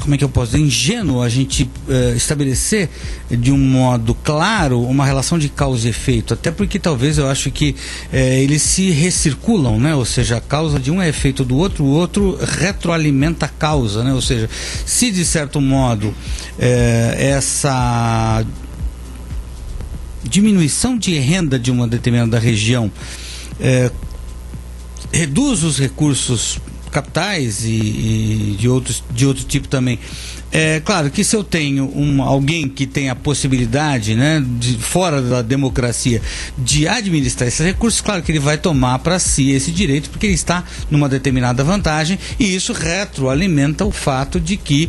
[0.00, 2.88] como é que eu posso dizer, ingênuo a gente uh, estabelecer
[3.30, 7.50] de um modo claro uma relação de causa e efeito, até porque talvez eu acho
[7.50, 7.70] que
[8.12, 9.94] uh, eles se recirculam, né?
[9.94, 14.04] Ou seja, a causa de um é efeito do outro, o outro retroalimenta a causa,
[14.04, 14.12] né?
[14.12, 14.48] Ou seja,
[14.84, 16.14] se de certo modo uh,
[17.16, 18.44] essa
[20.22, 22.90] diminuição de renda de uma determinada região
[25.12, 26.58] reduz os recursos
[26.96, 29.98] capitais e, e, de, outros, de outro tipo também.
[30.50, 35.20] É claro que se eu tenho um, alguém que tem a possibilidade, né, de, fora
[35.20, 36.22] da democracia,
[36.56, 40.34] de administrar esses recursos, claro que ele vai tomar para si esse direito, porque ele
[40.34, 44.88] está numa determinada vantagem, e isso retroalimenta o fato de que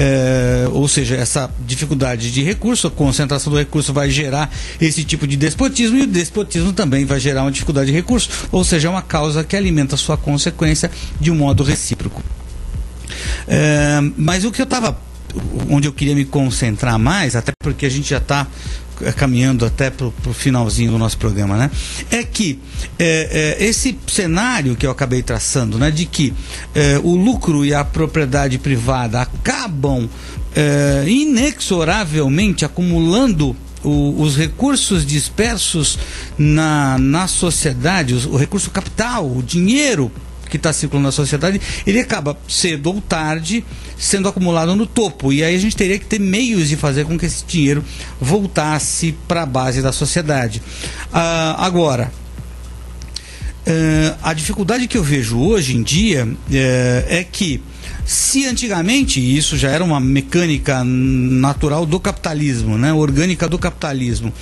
[0.00, 4.48] é, ou seja, essa dificuldade de recurso, a concentração do recurso vai gerar
[4.80, 8.62] esse tipo de despotismo e o despotismo também vai gerar uma dificuldade de recurso, ou
[8.62, 10.88] seja, é uma causa que alimenta sua consequência
[11.20, 12.22] de um modo recíproco.
[13.48, 14.96] É, mas o que eu estava,
[15.68, 18.46] onde eu queria me concentrar mais, até porque a gente já está
[19.16, 21.70] caminhando até para o finalzinho do nosso programa, né?
[22.10, 22.58] É que
[22.98, 26.32] é, é, esse cenário que eu acabei traçando, né, de que
[26.74, 30.08] é, o lucro e a propriedade privada acabam
[30.54, 35.98] é, inexoravelmente acumulando o, os recursos dispersos
[36.36, 40.10] na, na sociedade, o, o recurso capital, o dinheiro
[40.48, 43.64] que está circulando na sociedade, ele acaba cedo ou tarde
[43.98, 45.32] sendo acumulado no topo.
[45.32, 47.84] E aí a gente teria que ter meios de fazer com que esse dinheiro
[48.20, 50.62] voltasse para a base da sociedade.
[51.12, 52.12] Ah, agora,
[53.66, 57.60] ah, a dificuldade que eu vejo hoje em dia eh, é que
[58.04, 64.32] se antigamente, isso já era uma mecânica natural do capitalismo, né, orgânica do capitalismo,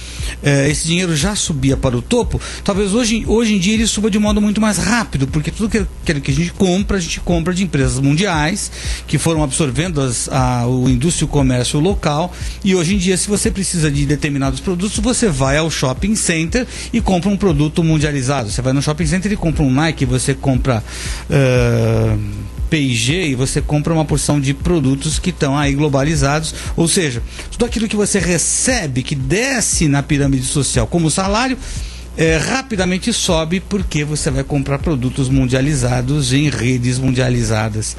[0.42, 4.10] é, esse dinheiro já subia para o topo, talvez hoje, hoje em dia ele suba
[4.10, 7.52] de modo muito mais rápido, porque tudo que, que a gente compra, a gente compra
[7.52, 8.70] de empresas mundiais
[9.06, 12.32] que foram absorvendo as, a, o indústria e o comércio local.
[12.64, 16.66] E hoje em dia, se você precisa de determinados produtos, você vai ao shopping center
[16.92, 18.50] e compra um produto mundializado.
[18.50, 20.82] Você vai no shopping center e compra um Nike, você compra.
[21.30, 27.22] Uh, P&G e você compra uma porção de produtos que estão aí globalizados, ou seja,
[27.50, 31.56] tudo aquilo que você recebe, que desce na pirâmide social como salário,
[32.16, 37.96] é, rapidamente sobe porque você vai comprar produtos mundializados em redes mundializadas.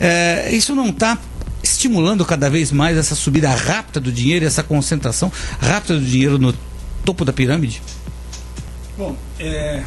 [0.00, 1.18] É, isso não está
[1.62, 6.52] estimulando cada vez mais essa subida rápida do dinheiro, essa concentração rápida do dinheiro no
[7.04, 7.80] topo da pirâmide?
[8.98, 9.82] Bom, é,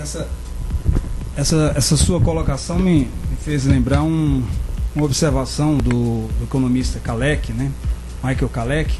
[0.00, 0.26] essa,
[1.36, 3.00] essa, essa sua colocação me,
[3.30, 4.42] me fez lembrar um,
[4.94, 7.70] uma observação do, do economista Kalec, né?
[8.22, 8.94] Michael Kalec,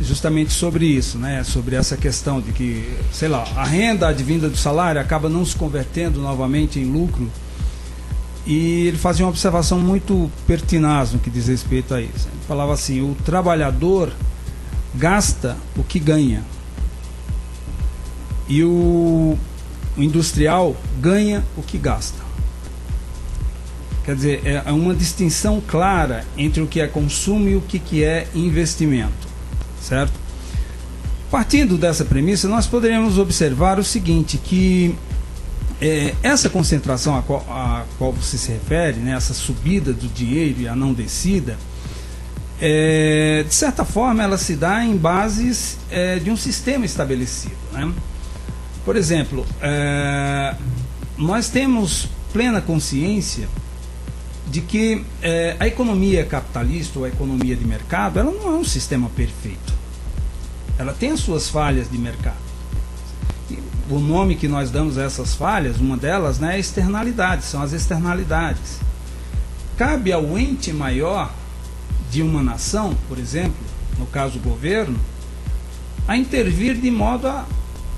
[0.00, 1.42] justamente sobre isso, né?
[1.44, 5.56] Sobre essa questão de que, sei lá, a renda advinda do salário acaba não se
[5.56, 7.30] convertendo novamente em lucro.
[8.46, 12.28] E ele fazia uma observação muito pertinaz no que diz respeito a isso.
[12.28, 14.12] Ele falava assim: o trabalhador
[14.94, 16.42] gasta o que ganha.
[18.48, 19.38] E o,
[19.98, 22.26] o industrial ganha o que gasta.
[24.04, 28.02] Quer dizer, é uma distinção clara entre o que é consumo e o que, que
[28.02, 29.28] é investimento
[29.80, 30.12] certo?
[31.30, 34.94] Partindo dessa premissa, nós poderíamos observar o seguinte, que
[35.80, 40.60] é, essa concentração a qual, a qual, você se refere, né, essa subida do dinheiro
[40.60, 41.58] e a não descida,
[42.60, 47.56] é, de certa forma ela se dá em bases é, de um sistema estabelecido.
[47.72, 47.92] Né?
[48.88, 50.54] Por exemplo, é,
[51.18, 53.46] nós temos plena consciência
[54.46, 58.64] de que é, a economia capitalista ou a economia de mercado ela não é um
[58.64, 59.74] sistema perfeito.
[60.78, 62.38] Ela tem as suas falhas de mercado.
[63.50, 63.58] E
[63.90, 67.74] o nome que nós damos a essas falhas, uma delas né, é externalidades, são as
[67.74, 68.78] externalidades.
[69.76, 71.30] Cabe ao ente maior
[72.10, 73.52] de uma nação, por exemplo,
[73.98, 74.98] no caso o governo,
[76.08, 77.44] a intervir de modo a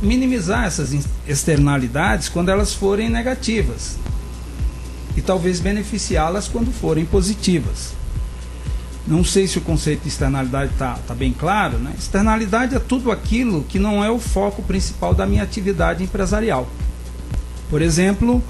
[0.00, 0.96] minimizar essas
[1.26, 3.98] externalidades quando elas forem negativas
[5.16, 7.92] e talvez beneficiá-las quando forem positivas.
[9.06, 11.78] Não sei se o conceito de externalidade está tá bem claro.
[11.78, 11.92] Né?
[11.98, 16.68] Externalidade é tudo aquilo que não é o foco principal da minha atividade empresarial.
[17.68, 18.42] Por exemplo,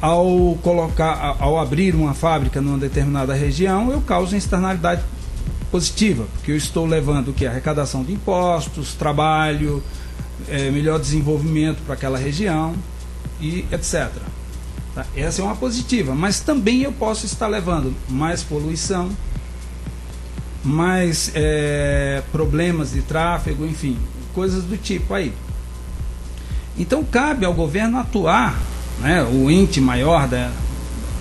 [0.00, 5.02] ao colocar, ao abrir uma fábrica numa determinada região, eu causo externalidade
[5.70, 9.82] positiva, porque eu estou levando o que arrecadação de impostos, trabalho,
[10.48, 12.74] é, melhor desenvolvimento para aquela região
[13.40, 14.10] e etc.
[14.94, 15.04] Tá?
[15.16, 19.10] Essa é uma positiva, mas também eu posso estar levando mais poluição,
[20.64, 23.98] mais é, problemas de tráfego, enfim,
[24.32, 25.32] coisas do tipo aí.
[26.78, 28.58] Então cabe ao governo atuar,
[29.00, 30.50] né, o ente maior da,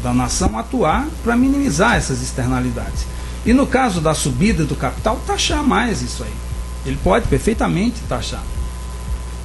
[0.02, 3.06] da nação atuar para minimizar essas externalidades.
[3.46, 6.34] E no caso da subida do capital, taxar mais isso aí.
[6.86, 8.44] Ele pode perfeitamente taxar.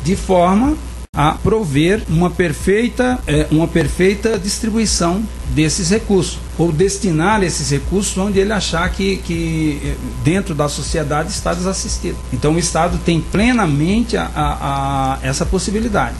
[0.08, 0.74] De forma
[1.14, 8.38] a prover uma perfeita, é, uma perfeita distribuição desses recursos, ou destinar esses recursos onde
[8.38, 9.94] ele achar que, que é,
[10.24, 12.16] dentro da sociedade está desassistido.
[12.32, 16.16] Então o Estado tem plenamente a, a, a essa possibilidade.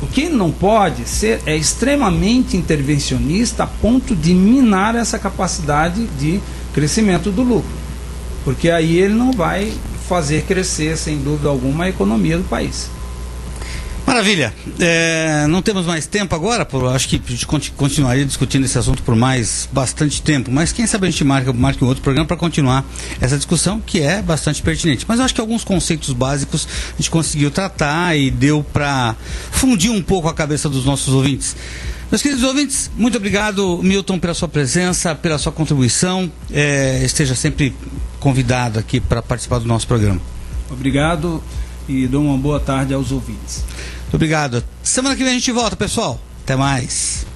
[0.00, 6.40] O que não pode ser é extremamente intervencionista a ponto de minar essa capacidade de
[6.72, 7.72] crescimento do lucro.
[8.44, 9.72] Porque aí ele não vai
[10.10, 12.90] fazer crescer, sem dúvida alguma, a economia do país.
[14.04, 14.52] Maravilha.
[14.80, 17.46] É, não temos mais tempo agora, por, acho que a gente
[17.76, 21.84] continuaria discutindo esse assunto por mais bastante tempo, mas quem sabe a gente marca, marca
[21.84, 22.84] um outro programa para continuar
[23.20, 25.04] essa discussão que é bastante pertinente.
[25.06, 29.14] Mas eu acho que alguns conceitos básicos a gente conseguiu tratar e deu para
[29.52, 31.54] fundir um pouco a cabeça dos nossos ouvintes.
[32.10, 36.28] Meus queridos ouvintes, muito obrigado, Milton, pela sua presença, pela sua contribuição.
[36.52, 37.72] É, esteja sempre
[38.20, 40.20] convidado aqui para participar do nosso programa.
[40.70, 41.42] Obrigado
[41.88, 43.64] e dou uma boa tarde aos ouvintes.
[44.02, 44.62] Muito obrigado.
[44.82, 46.20] Semana que vem a gente volta, pessoal.
[46.44, 47.26] Até mais.